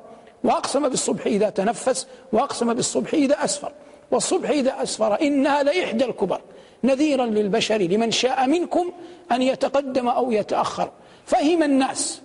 وأقسم 0.44 0.90
بالصبح 0.90 1.26
إذا 1.26 1.50
تنفس 1.50 2.08
وأقسم 2.34 2.74
بالصبح 2.74 3.14
إذا 3.14 3.44
أسفر. 3.44 3.72
والصبح 4.12 4.50
إذا 4.50 4.84
أسفر 4.84 5.22
إنها 5.22 5.64
لإحدى 5.64 6.06
الكبر. 6.06 6.42
نذيرا 6.84 7.26
للبشر 7.26 7.78
لمن 7.78 8.12
شاء 8.12 8.48
منكم 8.48 8.92
أن 9.32 9.42
يتقدم 9.42 10.08
أو 10.08 10.32
يتأخر. 10.32 10.90
فهم 11.26 11.64
الناس 11.64 12.22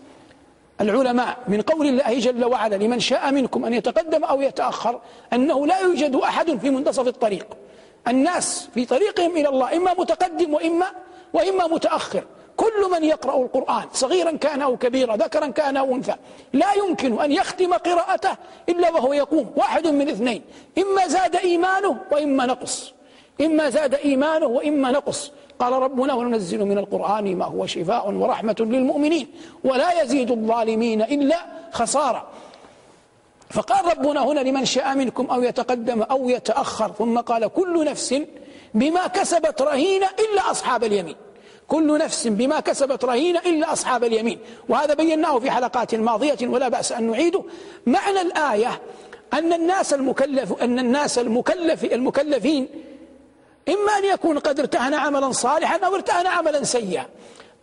العلماء 0.81 1.37
من 1.49 1.61
قول 1.61 1.87
الله 1.87 2.19
جل 2.19 2.45
وعلا 2.45 2.77
لمن 2.77 3.01
شاء 3.01 3.31
منكم 3.31 3.64
أن 3.64 3.75
يتقدم 3.75 4.25
أو 4.25 4.40
يتأخر 4.40 5.01
أنه 5.33 5.66
لا 5.66 5.79
يوجد 5.79 6.16
أحد 6.16 6.59
في 6.59 6.71
منتصف 6.71 7.07
الطريق. 7.07 7.47
الناس 8.09 8.69
في 8.75 8.85
طريقهم 8.85 9.37
إلى 9.37 9.49
الله 9.49 9.77
إما 9.77 9.95
متقدم 9.95 10.55
وإما 10.55 10.87
وإما 11.33 11.66
متأخر. 11.66 12.25
كل 12.57 12.90
من 12.93 13.05
يقرأ 13.05 13.43
القرآن 13.43 13.85
صغيرا 13.93 14.31
كان 14.31 14.62
أو 14.62 14.77
كبيرا 14.77 15.16
ذكرا 15.16 15.47
كان 15.47 15.77
أو 15.77 15.95
أنثى 15.97 16.14
لا 16.53 16.73
يمكن 16.73 17.21
أن 17.21 17.33
يختم 17.33 17.75
قراءته 17.75 18.37
إلا 18.69 18.90
وهو 18.90 19.12
يقوم 19.12 19.53
واحد 19.57 19.87
من 19.87 20.09
اثنين. 20.09 20.43
إما 20.79 21.07
زاد 21.07 21.37
إيمانه 21.37 21.97
وإما 22.11 22.47
نقص. 22.47 22.93
إما 23.40 23.71
زاد 23.71 23.95
إيمانه 23.95 24.47
وإما 24.47 24.90
نقص. 24.90 25.33
قال 25.61 25.73
ربنا 25.73 26.14
وننزل 26.14 26.64
من 26.64 26.79
القرآن 26.79 27.37
ما 27.37 27.44
هو 27.44 27.66
شفاء 27.66 28.11
ورحمة 28.12 28.57
للمؤمنين 28.61 29.27
ولا 29.64 30.03
يزيد 30.03 30.31
الظالمين 30.31 31.03
إلا 31.03 31.37
خسارة. 31.73 32.27
فقال 33.51 33.99
ربنا 33.99 34.25
هنا 34.25 34.40
لمن 34.40 34.64
شاء 34.64 34.94
منكم 34.94 35.27
أو 35.27 35.42
يتقدم 35.42 36.03
أو 36.03 36.29
يتأخر 36.29 36.92
ثم 36.99 37.18
قال 37.18 37.49
كل 37.49 37.85
نفس 37.85 38.23
بما 38.75 39.07
كسبت 39.07 39.62
رهينة 39.62 40.07
إلا 40.07 40.51
أصحاب 40.51 40.85
اليمين. 40.85 41.16
كل 41.68 41.99
نفس 41.99 42.27
بما 42.27 42.61
كسبت 42.61 43.05
رهينة 43.05 43.40
إلا 43.46 43.73
أصحاب 43.73 44.05
اليمين. 44.05 44.38
وهذا 44.68 44.94
بيناه 44.94 45.38
في 45.38 45.51
حلقات 45.51 45.94
ماضية 45.94 46.38
ولا 46.42 46.68
بأس 46.68 46.92
أن 46.92 47.11
نعيده. 47.11 47.42
معنى 47.87 48.20
الآية 48.20 48.81
أن 49.33 49.53
الناس 49.53 49.94
المكلف 49.94 50.62
أن 50.62 50.79
الناس 50.79 51.18
المكلف 51.18 51.85
المكلفين 51.85 52.68
إما 53.70 53.92
أن 53.98 54.04
يكون 54.04 54.38
قد 54.38 54.61
ارتهن 54.61 54.94
عملا 54.94 55.33
صالحا 55.33 55.78
أو 55.87 55.94
ارتهن 55.94 56.26
عملا 56.26 56.64
سيئا. 56.64 57.06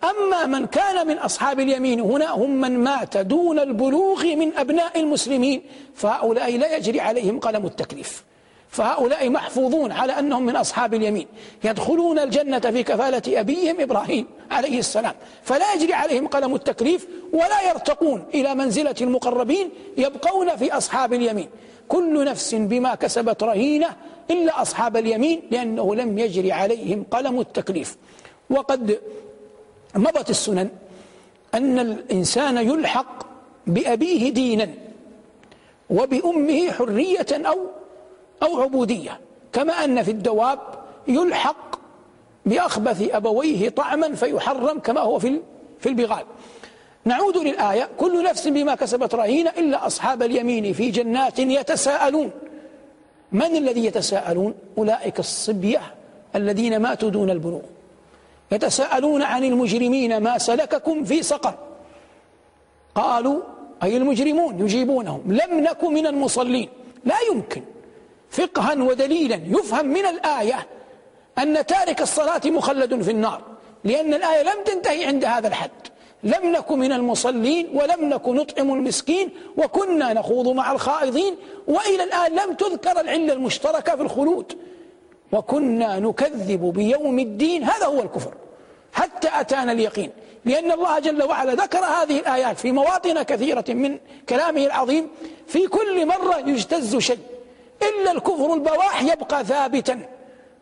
أما 0.04 0.46
من 0.46 0.64
كان 0.68 1.08
من 1.08 1.18
أصحاب 1.18 1.60
اليمين 1.60 2.00
هنا 2.00 2.30
هم 2.32 2.52
من 2.62 2.74
مات 2.84 3.18
دون 3.18 3.60
البلوغ 3.60 4.22
من 4.42 4.50
أبناء 4.58 5.00
المسلمين 5.00 5.64
فهؤلاء 5.96 6.58
لا 6.58 6.68
يجري 6.76 7.00
عليهم 7.00 7.40
قلم 7.40 7.66
التكليف. 7.66 8.24
فهؤلاء 8.70 9.30
محفوظون 9.30 9.92
على 9.92 10.20
أنهم 10.20 10.46
من 10.46 10.56
أصحاب 10.56 10.94
اليمين 10.94 11.28
يدخلون 11.64 12.20
الجنة 12.20 12.60
في 12.60 12.84
كفالة 12.84 13.40
أبيهم 13.40 13.82
إبراهيم 13.82 14.26
عليه 14.52 14.80
السلام 14.80 15.14
فلا 15.44 15.74
يجري 15.74 15.94
عليهم 15.94 16.28
قلم 16.28 16.56
التكليف 16.56 17.08
ولا 17.34 17.70
يرتقون 17.70 18.26
إلى 18.34 18.56
منزلة 18.56 18.96
المقربين 19.02 19.70
يبقون 19.98 20.56
في 20.56 20.72
أصحاب 20.72 21.14
اليمين. 21.14 21.50
كل 21.88 22.26
نفس 22.26 22.56
بما 22.56 22.96
كسبت 22.96 23.44
رهينة 23.44 23.88
إلا 24.32 24.62
أصحاب 24.62 24.98
اليمين 24.98 25.42
لأنه 25.52 25.96
لم 25.96 26.20
يجري 26.20 26.52
عليهم 26.52 27.06
قلم 27.12 27.40
التكليف. 27.40 27.98
وقد 28.50 29.00
مضت 29.96 30.30
السنن 30.30 30.70
أن 31.54 31.80
الإنسان 31.80 32.58
يلحق 32.58 33.28
بأبيه 33.68 34.30
دينا 34.30 34.70
وبأمه 35.90 36.72
حرية 36.72 37.28
أو 37.32 37.58
أو 38.44 38.62
عبودية. 38.62 39.20
كما 39.54 39.74
أن 39.74 40.04
في 40.04 40.12
الدواب 40.12 40.60
يلحق 41.08 41.80
بأخبث 42.46 43.10
أبويه 43.12 43.70
طعما 43.70 44.16
فيحرم 44.16 44.80
كما 44.80 45.02
هو 45.02 45.20
في 45.20 45.40
في 45.80 45.90
البغال. 45.90 46.24
نعود 47.06 47.38
للآية. 47.38 47.90
كل 47.98 48.24
نفس 48.24 48.48
بما 48.48 48.76
كسبت 48.76 49.16
رهينة 49.16 49.50
إلا 49.50 49.88
أصحاب 49.88 50.24
اليمين 50.24 50.74
في 50.74 50.92
جنات 50.92 51.40
يتساءلون. 51.40 52.32
من 53.32 53.56
الذي 53.56 53.86
يتساءلون؟ 53.86 54.54
أولئك 54.78 55.20
الصبية 55.20 55.82
الذين 56.36 56.80
ماتوا 56.80 57.10
دون 57.10 57.30
البلوغ. 57.30 57.62
يتساءلون 58.52 59.22
عن 59.22 59.44
المجرمين 59.44 60.18
ما 60.18 60.38
سلككم 60.38 61.04
في 61.04 61.24
سقر. 61.24 61.54
قالوا 62.96 63.40
أي 63.84 63.98
المجرمون؟ 63.98 64.60
يجيبونهم. 64.60 65.24
لم 65.28 65.60
نك 65.60 65.84
من 65.84 66.08
المصلين. 66.08 66.70
لا 67.06 67.16
يمكن. 67.32 67.62
فقها 68.30 68.84
ودليلا. 68.84 69.42
يفهم 69.48 69.86
من 69.86 70.06
الآية 70.06 70.68
أن 71.38 71.66
تارك 71.66 72.02
الصلاة 72.02 72.42
مخلد 72.46 73.02
في 73.02 73.12
النار 73.12 73.42
لأن 73.84 74.14
الآية 74.14 74.44
لم 74.44 74.64
تنتهي 74.66 75.06
عند 75.06 75.26
هذا 75.26 75.48
الحد. 75.48 75.72
لم 76.24 76.52
نك 76.52 76.72
من 76.72 76.92
المصلين 76.92 77.70
ولم 77.74 78.06
نك 78.10 78.28
نطعم 78.28 78.74
المسكين 78.74 79.30
وكنا 79.58 80.14
نخوض 80.14 80.48
مع 80.48 80.72
الخائضين 80.72 81.36
وإلى 81.68 82.04
الآن 82.04 82.32
لم 82.32 82.54
تذكر 82.54 83.00
العلة 83.00 83.34
المشتركة 83.34 83.96
في 83.96 84.02
الخلود. 84.02 84.58
وكنا 85.32 86.00
نكذب 86.00 86.74
بيوم 86.74 87.20
الدين 87.20 87.64
هذا 87.64 87.86
هو 87.86 88.02
الكفر. 88.02 88.34
حتى 88.94 89.30
أتانا 89.34 89.72
اليقين 89.72 90.12
لأن 90.46 90.72
الله 90.72 91.00
جل 91.00 91.24
وعلا 91.24 91.54
ذكر 91.54 91.86
هذه 91.86 92.20
الآيات 92.20 92.60
في 92.60 92.72
مواطن 92.72 93.22
كثيرة 93.22 93.66
من 93.70 94.00
كلامه 94.30 94.66
العظيم. 94.66 95.10
في 95.48 95.68
كل 95.68 96.06
مرة 96.06 96.38
يجتز 96.38 96.98
شيء. 96.98 97.20
إلا 97.82 98.12
الكفر 98.12 98.54
البواح 98.54 99.04
يبقى 99.04 99.46
ثابتا. 99.46 100.00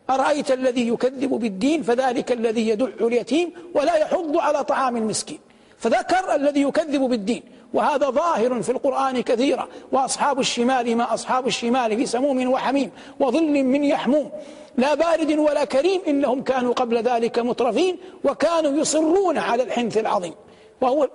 أرأيت 0.10 0.51
الذي 0.51 0.88
يكذب 0.88 1.30
بالدين 1.30 1.84
فذلك 1.84 2.32
الذي 2.32 2.67
يدع 2.69 2.88
اليتيم 3.01 3.54
ولا 3.73 3.95
يحض 3.95 4.38
على 4.38 4.63
طعام 4.63 4.97
المسكين. 4.97 5.39
فذكر 5.78 6.36
الذي 6.36 6.62
يكذب 6.62 7.01
بالدين. 7.01 7.43
وهذا 7.73 8.10
ظاهر 8.10 8.62
في 8.62 8.71
القرآن 8.71 9.21
كثيرا. 9.21 9.67
وأصحاب 9.91 10.39
الشمال 10.39 10.97
ما 10.97 11.13
أصحاب 11.13 11.47
الشمال 11.47 11.97
في 11.97 12.06
سموم 12.06 12.51
وحميم 12.51 12.91
وظل 13.19 13.63
من 13.63 13.84
يحموم. 13.84 14.30
لا 14.78 14.93
بارد 14.93 15.32
ولا 15.32 15.65
كريم 15.65 16.01
إنهم 16.08 16.41
كانوا 16.41 16.73
قبل 16.73 16.97
ذلك 16.97 17.39
مترفين 17.39 17.97
وكانوا 18.23 18.71
يصرون 18.82 19.38
على 19.38 19.63
الحنث 19.63 19.97
العظيم. 19.97 20.34
وهو 20.82 21.10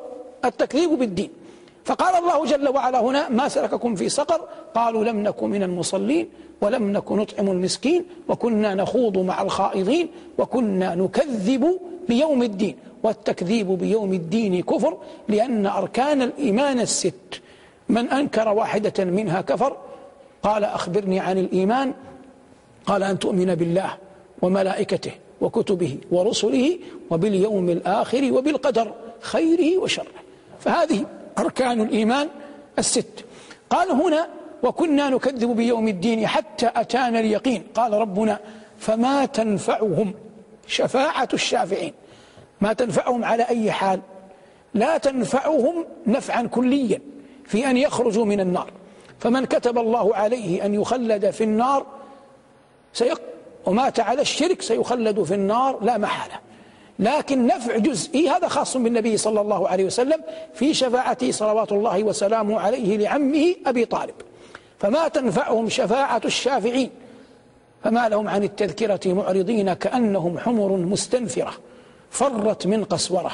التكذيب 0.44 0.90
بالدين. 0.90 1.30
فقال 1.84 2.14
الله 2.14 2.44
جل 2.44 2.68
وعلا 2.68 3.00
هنا 3.00 3.28
ما 3.28 3.48
سلككم 3.48 3.94
في 3.94 4.08
سقر؟ 4.08 4.40
قالوا 4.74 5.04
لم 5.04 5.22
نكن 5.22 5.50
من 5.50 5.62
المصلين 5.62 6.28
ولم 6.60 6.92
نكن 6.92 7.16
نطعم 7.16 7.50
المسكين 7.50 8.04
وكنا 8.28 8.74
نخوض 8.74 9.18
مع 9.18 9.42
الخائضين 9.42 10.08
وكنا 10.38 10.94
نكذب 10.94 11.78
بيوم 12.08 12.42
الدين 12.42 12.76
والتكذيب 13.02 13.68
بيوم 13.68 14.12
الدين 14.12 14.62
كفر 14.62 14.96
لأن 15.28 15.66
أركان 15.66 16.22
الإيمان 16.22 16.80
الست. 16.80 17.40
من 17.88 18.08
أنكر 18.08 18.48
واحدة 18.48 19.04
منها 19.04 19.40
كفر؟ 19.40 19.76
قال 20.42 20.64
أخبرني 20.64 21.20
عن 21.20 21.38
الإيمان. 21.38 21.94
قال 22.86 23.02
أن 23.02 23.18
تؤمن 23.18 23.54
بالله 23.54 23.96
وملائكته 24.42 25.12
وكتبه 25.40 25.98
ورسله 26.10 26.78
وباليوم 27.10 27.70
الآخر 27.70 28.32
وبالقدر 28.32 28.92
خيره 29.20 29.78
وشره. 29.78 30.06
فهذه 30.60 31.06
أركان 31.40 31.80
الإيمان 31.80 32.28
الست. 32.78 33.24
قال 33.70 33.90
هنا 33.90 34.28
وكنا 34.62 35.10
نكذب 35.10 35.56
بيوم 35.56 35.88
الدين 35.88 36.26
حتى 36.26 36.70
أتانا 36.76 37.20
اليقين. 37.20 37.62
قال 37.74 37.92
ربنا 37.92 38.38
فما 38.78 39.24
تنفعهم 39.24 40.14
شفاعة 40.66 41.28
الشافعين. 41.34 41.92
ما 42.60 42.72
تنفعهم 42.72 43.24
على 43.24 43.42
أي 43.42 43.72
حال. 43.72 44.00
لا 44.74 44.98
تنفعهم 44.98 45.86
نفعا 46.06 46.42
كليا 46.42 47.00
في 47.44 47.70
أن 47.70 47.76
يخرجوا 47.76 48.24
من 48.24 48.40
النار. 48.40 48.70
فمن 49.18 49.44
كتب 49.44 49.78
الله 49.78 50.16
عليه 50.16 50.64
أن 50.64 50.74
يخلد 50.74 51.30
في 51.30 51.44
النار 51.44 51.86
سيق 52.92 53.20
ومات 53.66 54.00
على 54.00 54.20
الشرك 54.22 54.62
سيخلد 54.62 55.22
في 55.22 55.34
النار 55.34 55.84
لا 55.84 55.98
محالة. 55.98 56.49
لكن 57.00 57.46
نفع 57.46 57.76
جزئي 57.76 58.28
هذا 58.28 58.48
خاص 58.48 58.76
بالنبي 58.76 59.16
صلى 59.16 59.40
الله 59.40 59.68
عليه 59.68 59.84
وسلم؟ 59.84 60.20
في 60.54 60.74
شفاعته 60.74 61.30
صلوات 61.30 61.72
الله 61.72 62.02
وسلامه 62.02 62.60
عليه 62.60 62.96
لعمه 62.96 63.54
أبي 63.66 63.84
طالب. 63.84 64.14
فما 64.78 65.08
تنفعهم 65.08 65.68
شفاعة 65.68 66.20
الشافعين؟ 66.24 66.90
فما 67.84 68.08
لهم 68.08 68.28
عن 68.28 68.42
التذكرة 68.42 69.14
معرضين 69.14 69.72
كأنهم 69.72 70.38
حمر 70.38 70.76
مستنفرة 70.76 71.52
فرت 72.10 72.66
من 72.66 72.84
قسورة. 72.84 73.30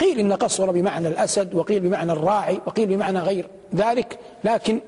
قيل 0.00 0.18
إن 0.18 0.32
قسورة 0.32 0.72
بمعنى 0.72 1.08
الأسد 1.08 1.54
وقيل 1.54 1.80
بمعنى 1.80 2.12
الراعي 2.12 2.60
وقيل 2.66 2.86
بمعنى 2.86 3.18
غير 3.18 3.46
ذلك 3.74 4.18
لكن 4.44 4.80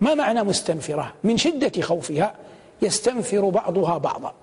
ما 0.00 0.14
معنى 0.14 0.42
مستنفرة؟ 0.42 1.12
من 1.24 1.36
شدة 1.36 1.82
خوفها 1.82 2.34
يستنفر 2.82 3.48
بعضها 3.48 3.98
بعضا. 3.98 4.34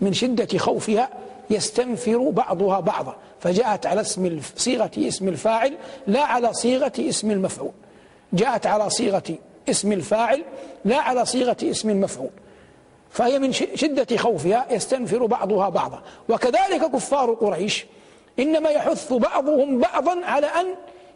من 0.00 0.12
شدة 0.12 0.58
خوفها 0.58 1.08
يستنفر 1.50 2.30
بعضها 2.30 2.80
بعضا. 2.80 3.16
فجاءت 3.40 3.86
على 3.86 4.00
اسم 4.00 4.40
صيغة 4.56 4.90
اسم 4.98 5.28
الفاعل 5.28 5.74
لا 6.06 6.22
على 6.22 6.52
صيغة 6.52 6.92
اسم 6.98 7.30
المفعول. 7.30 7.72
جاءت 8.32 8.66
على 8.66 8.90
صيغة 8.90 9.22
اسم 9.68 9.92
الفاعل 9.92 10.42
لا 10.84 10.96
على 10.96 11.24
صيغة 11.24 11.56
اسم 11.62 11.90
المفعول. 11.90 12.30
فهي 13.10 13.38
من 13.38 13.52
شدة 13.52 14.16
خوفها 14.16 14.66
يستنفر 14.70 15.26
بعضها 15.26 15.68
بعضا. 15.68 16.02
وكذلك 16.28 16.90
كفار 16.92 17.30
قريش 17.30 17.86
إنما 18.38 18.70
يحث 18.70 19.12
بعضهم 19.12 19.78
بعضا 19.78 20.24
على 20.24 20.46
أن 20.46 20.66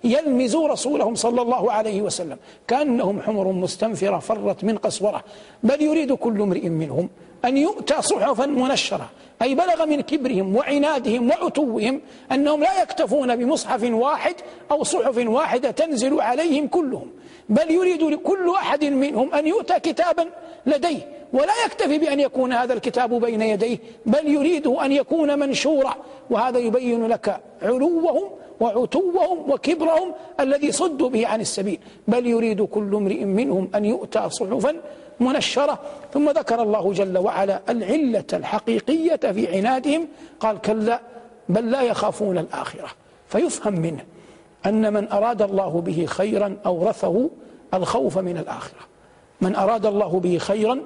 يلمزوا 0.05 0.69
رسولهم 0.69 1.15
صلى 1.15 1.43
الله 1.43 1.73
عليه 1.73 2.03
وسلم. 2.03 2.39
كأنهم 2.69 3.23
حمر 3.23 3.53
مستنفرة 3.53 4.19
فرت 4.19 4.65
من 4.65 4.79
قسورة. 4.79 5.25
بل 5.63 5.83
يريد 5.83 6.13
كل 6.13 6.43
امرئ 6.43 6.69
منهم 6.69 7.09
أن 7.45 7.57
يؤتى 7.57 8.03
صحفا 8.03 8.47
منشرة 8.47 9.11
أي 9.43 9.55
بلغ 9.55 9.87
من 9.87 10.01
كبرهم 10.01 10.57
وعنادهم 10.57 11.31
وعتوهم 11.31 12.01
أنهم 12.33 12.61
لا 12.61 12.83
يكتفون 12.83 13.37
بمصحف 13.37 13.83
واحد 13.83 14.35
أو 14.71 14.85
صحف 14.85 15.27
واحدة 15.27 15.71
تنزل 15.71 16.21
عليهم 16.21 16.69
كلهم 16.69 17.11
بل 17.49 17.71
يريد 17.71 18.15
كل 18.15 18.51
أحد 18.51 18.85
منهم 18.85 19.35
أن 19.35 19.47
يؤتى 19.47 19.81
كتابا 19.81 20.31
لديه 20.67 21.09
ولا 21.33 21.53
يكتفي 21.67 21.99
بأن 21.99 22.21
يكون 22.21 22.53
هذا 22.53 22.73
الكتاب 22.75 23.15
بين 23.15 23.43
يديه 23.43 23.79
بل 24.07 24.29
يريده 24.29 24.85
أن 24.85 24.93
يكون 24.93 25.39
منشورا 25.39 25.95
وهذا 26.31 26.59
يبين 26.59 27.07
لك 27.07 27.41
علوهم 27.63 28.31
وعتوهم 28.61 29.51
وكبرهم 29.51 30.15
الذي 30.41 30.73
صدوا 30.73 31.09
به 31.09 31.27
عن 31.27 31.41
السبيل 31.41 31.79
بل 32.09 32.27
يريد 32.27 32.63
كل 32.63 32.95
امرئ 32.95 33.25
منهم 33.25 33.71
أن 33.75 33.85
يؤتى 33.85 34.31
صحفا 34.31 34.77
منشرة 35.21 35.79
ثم 36.13 36.31
ذكر 36.31 36.63
الله 36.63 36.93
جل 36.93 37.19
وعلا 37.19 37.61
العلة 37.69 38.25
الحقيقية 38.33 39.17
في 39.17 39.57
عنادهم 39.57 40.09
قال 40.41 40.61
كلا 40.61 41.01
بل 41.49 41.71
لا 41.71 41.83
يخافون 41.83 42.39
الآخرة. 42.39 42.89
فيفهم 43.29 43.75
منه 43.75 44.05
أن 44.67 44.93
من 44.93 45.13
أراد 45.13 45.43
الله 45.43 45.81
به 45.81 46.07
خيرا 46.07 46.57
أورثه 46.67 47.31
الخوف 47.75 48.19
من 48.19 48.39
الآخرة. 48.39 48.81
من 49.41 49.57
أراد 49.57 49.87
الله 49.87 50.21
به 50.21 50.39
خيرا 50.39 50.81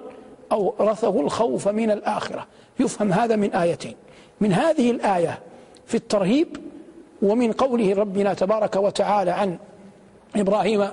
أورثه 0.53 1.21
الخوف 1.21 1.69
من 1.69 1.91
الآخرة. 1.91 2.47
يفهم 2.81 3.12
هذا 3.12 3.37
من 3.37 3.53
آيتين. 3.55 3.95
من 4.41 4.53
هذه 4.53 4.91
الآية 4.91 5.38
في 5.87 5.95
الترهيب 5.95 6.57
ومن 7.23 7.53
قوله 7.53 7.95
ربنا 7.95 8.35
تبارك 8.35 8.77
وتعالى 8.77 9.31
عن 9.31 9.59
إبراهيم 10.37 10.88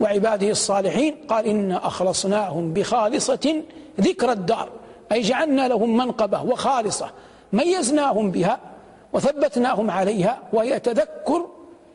وعباده 0.00 0.50
الصالحين 0.50 1.16
قال 1.28 1.46
إنا 1.46 1.86
أخلصناهم 1.86 2.72
بخالصة 2.72 3.62
ذكر 4.00 4.32
الدار 4.32 4.68
أي 5.12 5.20
جعلنا 5.20 5.68
لهم 5.68 5.96
منقبة 5.96 6.42
وخالصة 6.42 7.10
ميزناهم 7.52 8.30
بها 8.30 8.58
وثبتناهم 9.12 9.90
عليها 9.90 10.38
وهي 10.52 10.78
تذكر 10.80 11.46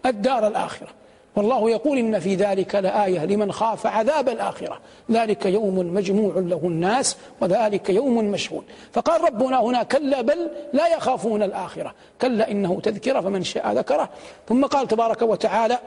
الدار 0.05 0.47
الآخرة. 0.47 0.87
والله 1.35 1.69
يقول 1.69 1.97
إن 1.97 2.19
في 2.19 2.35
ذلك 2.35 2.75
لآية 2.75 3.25
لمن 3.25 3.51
خاف 3.51 3.87
عذاب 3.87 4.29
الآخرة. 4.29 4.79
ذلك 5.11 5.45
يوم 5.45 5.93
مجموع 5.93 6.33
له 6.35 6.59
الناس 6.63 7.17
وذلك 7.41 7.89
يوم 7.89 8.17
مشهود. 8.17 8.63
فقال 8.93 9.23
ربنا 9.23 9.61
هنا 9.61 9.83
كلا 9.83 10.21
بل 10.21 10.51
لا 10.73 10.87
يخافون 10.87 11.43
الآخرة. 11.43 11.93
كلا 12.21 12.51
إنه 12.51 12.79
تذكرة 12.83 13.21
فمن 13.21 13.43
شاء 13.43 13.73
ذكره. 13.73 14.09
ثم 14.49 14.65
قال 14.65 14.87
تبارك 14.87 15.21
وتعالى 15.21 15.77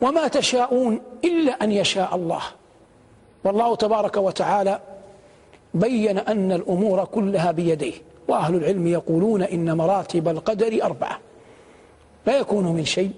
وما 0.00 0.28
تشاءون 0.28 1.00
إلا 1.24 1.52
أن 1.52 1.72
يشاء 1.72 2.14
الله. 2.14 2.42
والله 3.44 3.76
تبارك 3.76 4.16
وتعالى 4.16 4.80
بين 5.74 6.18
أن 6.18 6.52
الأمور 6.52 7.04
كلها 7.04 7.52
بيديه 7.52 7.94
وأهل 8.28 8.54
العلم 8.54 8.86
يقولون 8.86 9.42
إن 9.42 9.76
مراتب 9.76 10.28
القدر 10.28 10.82
أربعة. 10.82 11.18
لا 12.26 12.38
يكون 12.38 12.64
من 12.64 12.84
شيء. 12.84 13.10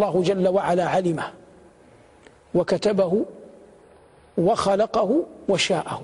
الله 0.00 0.22
جل 0.22 0.48
وعلا 0.48 0.88
علمه 0.88 1.32
وكتبه 2.54 3.24
وخلقه 4.38 5.22
وشاءه. 5.48 6.02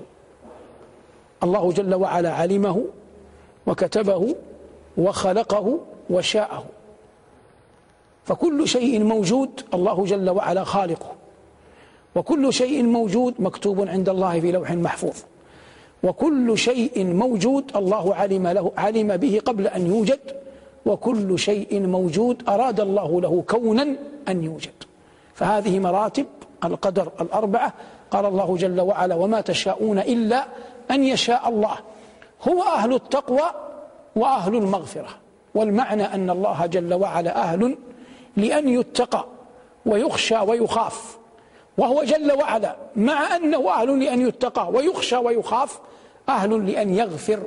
الله 1.43 1.71
جل 1.71 1.95
وعلا 1.95 2.33
علمه 2.33 2.85
وكتبه 3.67 4.35
وخلقه 4.97 5.79
وشاءه. 6.09 6.65
فكل 8.23 8.67
شيء 8.67 9.03
موجود 9.03 9.61
الله 9.73 10.05
جل 10.05 10.29
وعلا 10.29 10.63
خالقه. 10.63 11.11
وكل 12.15 12.53
شيء 12.53 12.83
موجود 12.83 13.33
مكتوب 13.39 13.87
عند 13.87 14.09
الله 14.09 14.39
في 14.39 14.51
لوح 14.51 14.71
محفوظ. 14.71 15.15
وكل 16.03 16.57
شيء 16.57 17.05
موجود 17.05 17.71
الله 17.75 18.15
علم 18.15 18.47
له 18.47 18.71
علم 18.77 19.17
به 19.17 19.41
قبل 19.45 19.67
أن 19.67 19.87
يوجد. 19.87 20.19
وكل 20.85 21.39
شيء 21.39 21.87
موجود 21.87 22.49
أراد 22.49 22.79
الله 22.79 23.21
له 23.21 23.43
كونا 23.47 23.95
أن 24.27 24.43
يوجد. 24.43 24.73
فهذه 25.33 25.79
مراتب 25.79 26.25
القدر 26.63 27.11
الأربعة. 27.21 27.73
قال 28.11 28.25
الله 28.25 28.57
جل 28.57 28.81
وعلا 28.81 29.15
وما 29.15 29.41
تشاءون 29.41 29.99
إلا 29.99 30.45
أن 30.91 31.03
يشاء 31.03 31.49
الله. 31.49 31.75
هو 32.47 32.61
أهل 32.63 32.93
التقوى 32.93 33.49
وأهل 34.15 34.55
المغفرة. 34.55 35.09
والمعنى 35.55 36.03
أن 36.03 36.29
الله 36.29 36.65
جل 36.65 36.93
وعلا 36.93 37.43
أهل 37.43 37.77
لأن 38.37 38.69
يتقى 38.69 39.25
ويخشى 39.85 40.37
ويخاف. 40.37 41.17
وهو 41.77 42.03
جل 42.03 42.31
وعلا 42.31 42.75
مع 42.95 43.35
أنه 43.35 43.69
أهل 43.69 44.03
لأن 44.03 44.27
يتقى 44.27 44.71
ويخشى 44.71 45.15
ويخاف 45.15 45.79
أهل 46.29 46.71
لأن 46.71 46.95
يغفر 46.95 47.43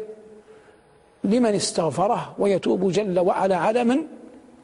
لمن 1.24 1.54
استغفره 1.54 2.34
ويتوب 2.38 2.92
جل 2.92 3.18
وعلا 3.18 3.56
على 3.56 3.84
من؟ 3.84 4.06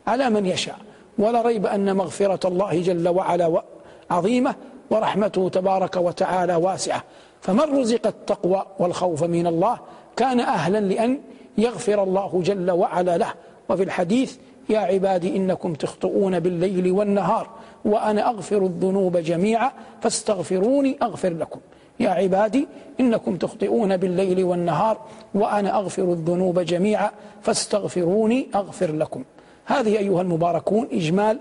على 0.07 0.31
من 0.31 0.47
يشاء. 0.47 0.79
ولا 1.19 1.43
ريب 1.43 1.67
أن 1.67 1.97
مغفرة 1.97 2.49
الله 2.49 2.83
جل 2.83 3.09
وعلا 3.09 3.63
عظيمة 4.11 4.55
ورحمته 4.91 5.49
تبارك 5.49 5.97
وتعالى 5.97 6.55
واسعة. 6.55 7.05
فمن 7.41 7.81
رزق 7.81 8.07
التقوى 8.07 8.67
والخوف 8.79 9.25
من 9.25 9.47
الله 9.47 9.79
كان 10.17 10.41
أهلا 10.41 10.79
لأن 10.79 11.21
يغفر 11.59 12.03
الله 12.03 12.43
جل 12.45 12.71
وعلا 12.71 13.19
له. 13.19 13.33
وفي 13.69 13.83
الحديث 13.83 14.37
يا 14.71 14.79
عبادي 14.79 15.37
إنكم 15.37 15.75
تخطئون 15.75 16.41
بالليل 16.41 16.93
والنهار 16.93 17.51
وأنا 17.85 18.31
أغفر 18.31 18.63
الذنوب 18.63 19.17
جميعا 19.17 19.73
فاستغفروني 20.01 20.97
أغفر 21.03 21.33
لكم. 21.33 21.61
يا 22.01 22.11
عبادي 22.11 22.69
إنكم 23.01 23.37
تخطئون 23.37 23.97
بالليل 23.97 24.45
والنهار 24.45 24.99
وأنا 25.35 25.79
أغفر 25.79 26.13
الذنوب 26.13 26.59
جميعا 26.59 27.11
فاستغفروني 27.43 28.49
أغفر 28.55 28.93
لكم. 28.93 29.25
هذه 29.65 29.99
أيها 29.99 30.23
المباركون 30.23 30.89
إجمال 30.93 31.39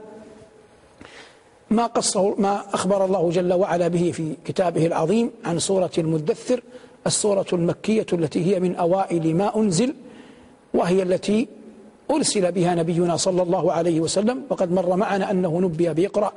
ما 1.70 1.86
قصه 1.86 2.36
ما 2.36 2.64
أخبر 2.74 3.06
الله 3.06 3.30
جل 3.30 3.54
وعلا 3.54 3.88
به 3.88 4.12
في 4.12 4.36
كتابه 4.46 4.86
العظيم 4.86 5.32
عن 5.46 5.60
سورة 5.60 5.92
المدثر 5.98 6.64
السورة 7.08 7.46
المكية 7.54 8.06
التي 8.14 8.56
هي 8.56 8.60
من 8.60 8.76
أوائل 8.76 9.36
ما 9.36 9.56
أنزل 9.56 9.96
وهي 10.74 11.04
التي 11.04 11.48
أرسل 12.12 12.52
بها 12.52 12.76
نبينا 12.76 13.18
صلى 13.18 13.42
الله 13.42 13.72
عليه 13.72 14.00
وسلم 14.00 14.44
وقد 14.50 14.72
مر 14.72 14.96
معنا 14.96 15.32
أنه 15.32 15.60
نبي 15.60 15.94
بيقرأ 15.94 16.32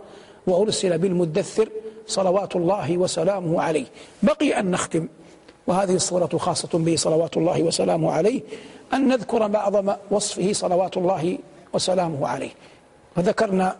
وأرسل 0.46 0.98
بالمدثر 0.98 1.68
صلوات 2.06 2.56
الله 2.56 2.98
وسلامه 2.98 3.62
عليه. 3.62 3.86
بقي 4.22 4.60
أن 4.60 4.70
نختم 4.70 5.08
وهذه 5.66 5.94
الصورة 5.94 6.38
خاصة 6.38 6.78
به 6.78 6.96
صلوات 6.96 7.36
الله 7.36 7.62
وسلامه 7.62 8.12
عليه 8.12 8.40
أن 8.94 9.08
نذكر 9.08 9.46
بعض 9.46 9.98
وصفه 10.10 10.52
صلوات 10.52 10.96
الله 10.96 11.38
وسلامه 11.72 12.28
عليه. 12.28 12.50
وذكرنا 13.16 13.76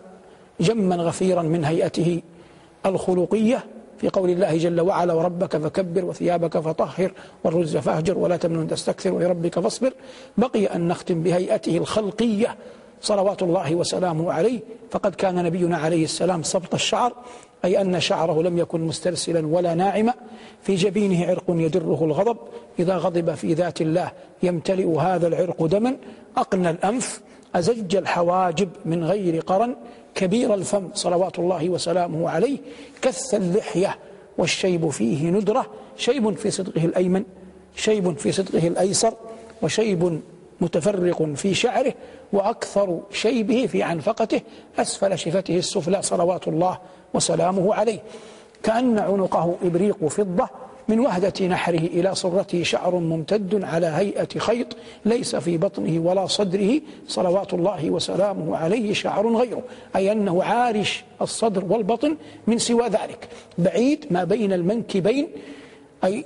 جما 0.61 0.96
غفيرا 0.96 1.42
من 1.42 1.64
هيئته 1.64 2.22
الخلقية 2.87 3.64
في 4.02 4.08
قول 4.08 4.30
الله 4.30 4.56
جل 4.56 4.80
وعلا 4.80 5.12
وربك 5.12 5.56
فكبر 5.56 6.04
وثيابك 6.04 6.58
فطهر 6.58 7.12
والرز 7.44 7.76
فاهجر 7.76 8.18
ولا 8.18 8.36
تمنن 8.36 8.68
تستكثر 8.68 9.12
ولربك 9.12 9.58
فاصبر 9.58 9.92
بقي 10.38 10.66
أن 10.66 10.88
نختم 10.88 11.22
بهيئته 11.22 11.76
الخلقية 11.76 12.56
صلوات 13.00 13.42
الله 13.42 13.74
وسلامه 13.74 14.32
عليه. 14.32 14.60
فقد 14.90 15.14
كان 15.14 15.44
نبينا 15.44 15.76
عليه 15.76 16.04
السلام 16.04 16.42
سبط 16.42 16.74
الشعر 16.74 17.12
أي 17.64 17.80
أن 17.80 18.00
شعره 18.00 18.42
لم 18.42 18.58
يكن 18.58 18.80
مسترسلا 18.80 19.46
ولا 19.46 19.74
ناعما. 19.74 20.14
في 20.62 20.74
جبينه 20.74 21.26
عرق 21.26 21.44
يدره 21.48 22.04
الغضب. 22.04 22.36
إذا 22.78 22.96
غضب 22.96 23.34
في 23.34 23.54
ذات 23.54 23.80
الله 23.80 24.10
يمتلئ 24.42 24.96
هذا 24.98 25.26
العرق 25.26 25.66
دما. 25.66 25.96
أقنى 26.36 26.70
الأنف 26.70 27.20
أزج 27.54 27.96
الحواجب 27.96 28.68
من 28.84 29.04
غير 29.04 29.40
قرن. 29.40 29.76
كبير 30.14 30.55
الفم 30.55 30.88
صلوات 30.94 31.38
الله 31.38 31.70
وسلامه 31.70 32.31
عليه 32.31 32.59
كث 33.03 33.35
اللحية 33.35 33.98
والشيب 34.38 34.88
فيه 34.88 35.31
ندرة 35.31 35.66
شيب 35.96 36.37
في 36.37 36.51
صدغه 36.50 36.85
الأيمن 36.85 37.25
شيب 37.77 38.18
في 38.18 38.33
صدغه 38.33 38.66
الأيسر 38.68 39.14
وشيب 39.62 40.20
متفرق 40.61 41.22
في 41.35 41.55
شعره 41.55 41.94
وأكثر 42.33 43.01
شيبه 43.11 43.66
في 43.66 43.83
عنفقته 43.83 44.40
أسفل 44.79 45.18
شفته 45.18 45.57
السفلى 45.57 46.03
صلوات 46.03 46.48
الله 46.48 46.79
وسلامه 47.14 47.75
عليه. 47.75 47.98
كأن 48.62 48.98
عنقه 48.98 49.57
إبريق 49.64 50.07
فضة 50.07 50.48
من 50.88 51.01
وهدة 51.01 51.47
نحره 51.47 51.79
إلى 51.79 52.14
صرته 52.14 52.62
شعر 52.62 52.95
ممتد 52.95 53.64
على 53.64 53.87
هيئة 53.87 54.38
خيط 54.38 54.66
ليس 55.05 55.37
في 55.37 55.57
بطنه 55.59 56.01
ولا 56.01 56.27
صدره 56.27 56.81
صلوات 57.09 57.55
الله 57.55 57.90
وسلامه 57.90 58.57
عليه 58.57 58.92
شعر 58.92 59.37
غيره. 59.37 59.62
أي 59.97 60.12
أنه 60.12 60.42
عارش 60.42 61.05
الصدر 61.23 61.64
والبطن 61.64 62.16
من 62.47 62.59
سوى 62.59 62.88
ذلك. 62.88 63.29
بعيد 63.59 64.07
ما 64.11 64.25
بين 64.25 64.53
المنكبين 64.53 65.29
أي 66.05 66.25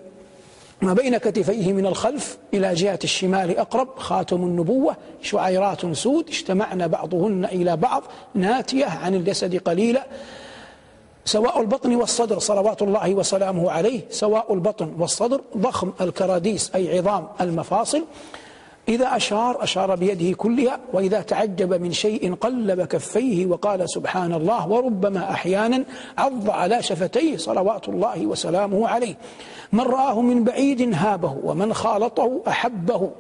ما 0.83 0.93
بين 0.93 1.17
كتفيه 1.17 1.73
من 1.73 1.87
الخلف 1.87 2.39
إلى 2.55 2.75
جهة 2.75 2.99
الشمال 3.05 3.59
أقرب 3.59 3.89
خاتم 3.99 4.37
النبوة 4.37 4.97
شعيرات 5.23 5.87
سود 5.87 6.29
اجتمعن 6.29 6.89
بعضهن 6.89 7.45
إلى 7.45 7.77
بعض 7.77 8.03
ناتية 8.35 8.87
عن 8.87 9.15
الجسد 9.15 9.57
قليلة. 9.57 10.03
سواء 11.27 11.61
البطن 11.61 11.95
والصدر 11.95 12.39
صلوات 12.39 12.83
الله 12.83 13.15
وسلامه 13.15 13.71
عليه. 13.71 14.01
سواء 14.11 14.55
البطن 14.55 14.93
والصدر 14.99 15.41
ضخم 15.57 15.93
الكراديس 16.01 16.71
أي 16.75 16.99
عظام 16.99 17.27
المفاصل. 17.41 18.05
إذا 18.89 19.17
أشار 19.17 19.63
أشار 19.63 19.95
بيده 19.95 20.37
كلها 20.37 20.81
وإذا 20.93 21.21
تعجب 21.21 21.81
من 21.81 21.93
شيء 21.93 22.35
قلب 22.35 22.81
كفيه 22.81 23.47
وقال 23.47 23.91
سبحان 23.91 24.33
الله 24.33 24.69
وربما 24.69 25.31
أحيانا 25.31 25.85
عض 26.19 26.51
على 26.51 26.83
شفتيه 26.83 27.37
صلوات 27.37 27.89
الله 27.89 28.27
وسلامه 28.27 28.89
عليه. 28.89 29.15
من 29.73 29.81
رآه 29.81 30.21
من 30.21 30.45
بعيد 30.45 30.95
هابه 30.95 31.37
ومن 31.45 31.75
خالطه 31.75 32.41
أحبه. 32.49 33.11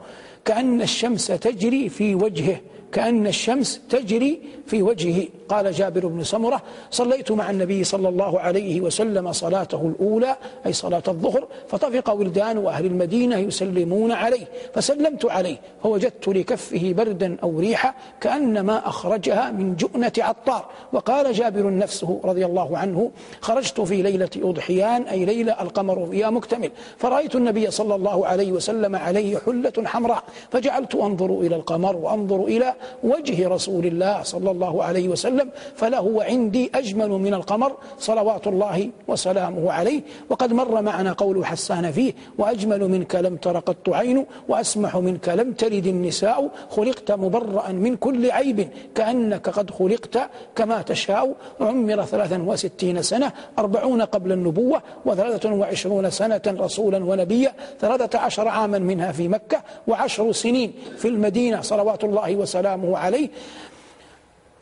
كأن 0.44 0.82
الشمس 0.82 1.26
تجري 1.26 1.88
في 1.88 2.14
وجهه 2.14 2.60
كأن 2.92 3.26
الشمس 3.26 3.80
تجري 3.90 4.40
في 4.66 4.82
وجهه. 4.82 5.28
قال 5.48 5.72
جابر 5.72 6.06
بن 6.06 6.24
سمرة 6.24 6.62
صليت 6.90 7.32
مع 7.32 7.50
النبي 7.50 7.84
صلى 7.84 8.08
الله 8.08 8.40
عليه 8.40 8.80
وسلم 8.80 9.32
صلاته 9.32 9.92
الأولى 9.94 10.36
أي 10.66 10.72
صلاة 10.72 11.02
الظهر 11.08 11.46
فطفق 11.68 12.10
ولدان 12.10 12.66
أهل 12.66 12.86
المدينة 12.86 13.36
يسلمون 13.36 14.12
عليه 14.12 14.46
فسلمت 14.74 15.24
عليه 15.26 15.56
فوجدت 15.82 16.28
لكفه 16.28 16.92
بردا 16.92 17.36
أو 17.42 17.60
ريحة 17.60 17.94
كأنما 18.20 18.88
أخرجها 18.88 19.50
من 19.50 19.76
جؤنة 19.76 20.12
عطار. 20.18 20.64
وقال 20.92 21.32
جابر 21.32 21.76
نفسه 21.76 22.20
رضي 22.24 22.46
الله 22.46 22.78
عنه 22.78 23.10
خرجت 23.40 23.80
في 23.80 24.02
ليلة 24.02 24.30
أضحيان 24.36 25.02
أي 25.02 25.24
ليلة 25.24 25.52
القمر 25.62 26.06
فيها 26.10 26.30
مكتمل 26.30 26.70
فرأيت 26.98 27.34
النبي 27.36 27.70
صلى 27.70 27.94
الله 27.94 28.26
عليه 28.26 28.52
وسلم 28.52 28.96
عليه 28.96 29.38
حلة 29.38 29.72
حمراء 29.84 30.22
فجعلت 30.50 30.94
أنظر 30.94 31.30
إلى 31.40 31.56
القمر 31.56 31.96
وأنظر 31.96 32.44
إلى 32.44 32.74
وجه 33.04 33.48
رسول 33.48 33.86
الله 33.86 34.22
صلى 34.22 34.50
الله 34.50 34.84
عليه 34.84 35.08
وسلم 35.08 35.35
فله 35.76 36.24
عندي 36.24 36.70
أجمل 36.74 37.08
من 37.08 37.34
القمر 37.34 37.76
صلوات 37.98 38.46
الله 38.46 38.90
وسلامه 39.08 39.72
عليه. 39.72 40.02
وقد 40.30 40.52
مر 40.52 40.82
معنا 40.82 41.12
قول 41.12 41.46
حسان 41.46 41.90
فيه 41.90 42.12
وأجمل 42.38 42.88
منك 42.88 43.14
لم 43.14 43.36
تر 43.36 43.58
قط 43.58 43.88
عين 43.88 44.26
وأسمح 44.48 44.96
منك 44.96 45.28
لم 45.28 45.52
تلد 45.52 45.86
النساء. 45.86 46.50
خلقت 46.70 47.12
مبرأ 47.12 47.72
من 47.72 47.96
كل 47.96 48.30
عيب 48.30 48.68
كأنك 48.94 49.48
قد 49.48 49.70
خلقت 49.70 50.30
كما 50.56 50.82
تشاء. 50.82 51.34
عمر 51.60 52.04
ثلاثا 52.04 52.42
وستين 52.42 53.02
سنة 53.02 53.32
أربعون 53.58 54.02
قبل 54.02 54.32
النبوة 54.32 54.82
وثلاثة 55.04 55.52
وعشرون 55.52 56.10
سنة 56.10 56.42
رسولا 56.46 57.04
ونبيا. 57.04 57.52
ثلاثة 57.80 58.18
عشر 58.18 58.48
عاما 58.48 58.78
منها 58.78 59.12
في 59.12 59.28
مكة 59.28 59.62
وعشر 59.86 60.32
سنين 60.32 60.72
في 60.96 61.08
المدينة 61.08 61.60
صلوات 61.60 62.04
الله 62.04 62.36
وسلامه 62.36 62.98
عليه. 62.98 63.28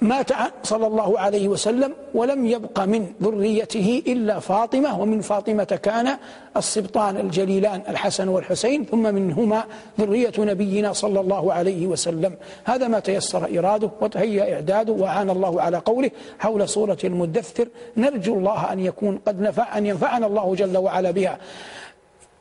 مات 0.04 0.30
صلى 0.62 0.86
الله 0.86 1.18
عليه 1.18 1.48
وسلم 1.48 1.92
ولم 2.14 2.46
يبق 2.46 2.80
من 2.80 3.12
ذريته 3.22 4.02
إلا 4.06 4.38
فاطمة 4.38 5.00
ومن 5.00 5.20
فاطمة 5.20 5.78
كان 5.82 6.16
السبطان 6.56 7.16
الجليلان 7.16 7.82
الحسن 7.88 8.28
والحسين 8.28 8.84
ثم 8.84 9.14
منهما 9.14 9.64
ذرية 10.00 10.32
نبينا 10.38 10.92
صلى 10.92 11.20
الله 11.20 11.52
عليه 11.52 11.86
وسلم. 11.86 12.36
هذا 12.64 12.88
ما 12.88 13.00
تيسر 13.00 13.58
إراده 13.58 13.90
وتهيأ 14.00 14.54
إعداده 14.54 14.92
وعان 14.92 15.30
الله 15.30 15.62
على 15.62 15.76
قوله 15.76 16.10
حول 16.38 16.68
سورة 16.68 16.98
المدثر 17.04 17.68
نرجو 17.96 18.34
الله 18.34 18.72
أن 18.72 18.80
يكون 18.80 19.18
قد 19.26 19.40
نفع 19.40 19.78
أن 19.78 19.86
ينفعنا 19.86 20.26
الله 20.26 20.54
جل 20.54 20.76
وعلا 20.76 21.10
بها. 21.10 21.38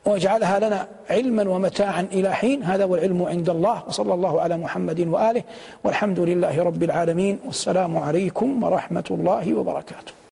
واجعلها 0.05 0.59
لنا 0.59 0.87
علما 1.09 1.49
ومتاعا 1.49 2.07
إلى 2.11 2.33
حين. 2.33 2.63
هذا 2.63 2.85
والعلم 2.85 3.23
عند 3.23 3.49
الله. 3.49 3.83
وصلى 3.87 4.13
الله 4.13 4.41
على 4.41 4.57
محمد 4.57 4.99
وآله. 4.99 5.43
والحمد 5.83 6.19
لله 6.19 6.63
رب 6.63 6.83
العالمين. 6.83 7.39
والسلام 7.45 7.97
عليكم 7.97 8.63
ورحمة 8.63 9.03
الله 9.11 9.53
وبركاته. 9.53 10.22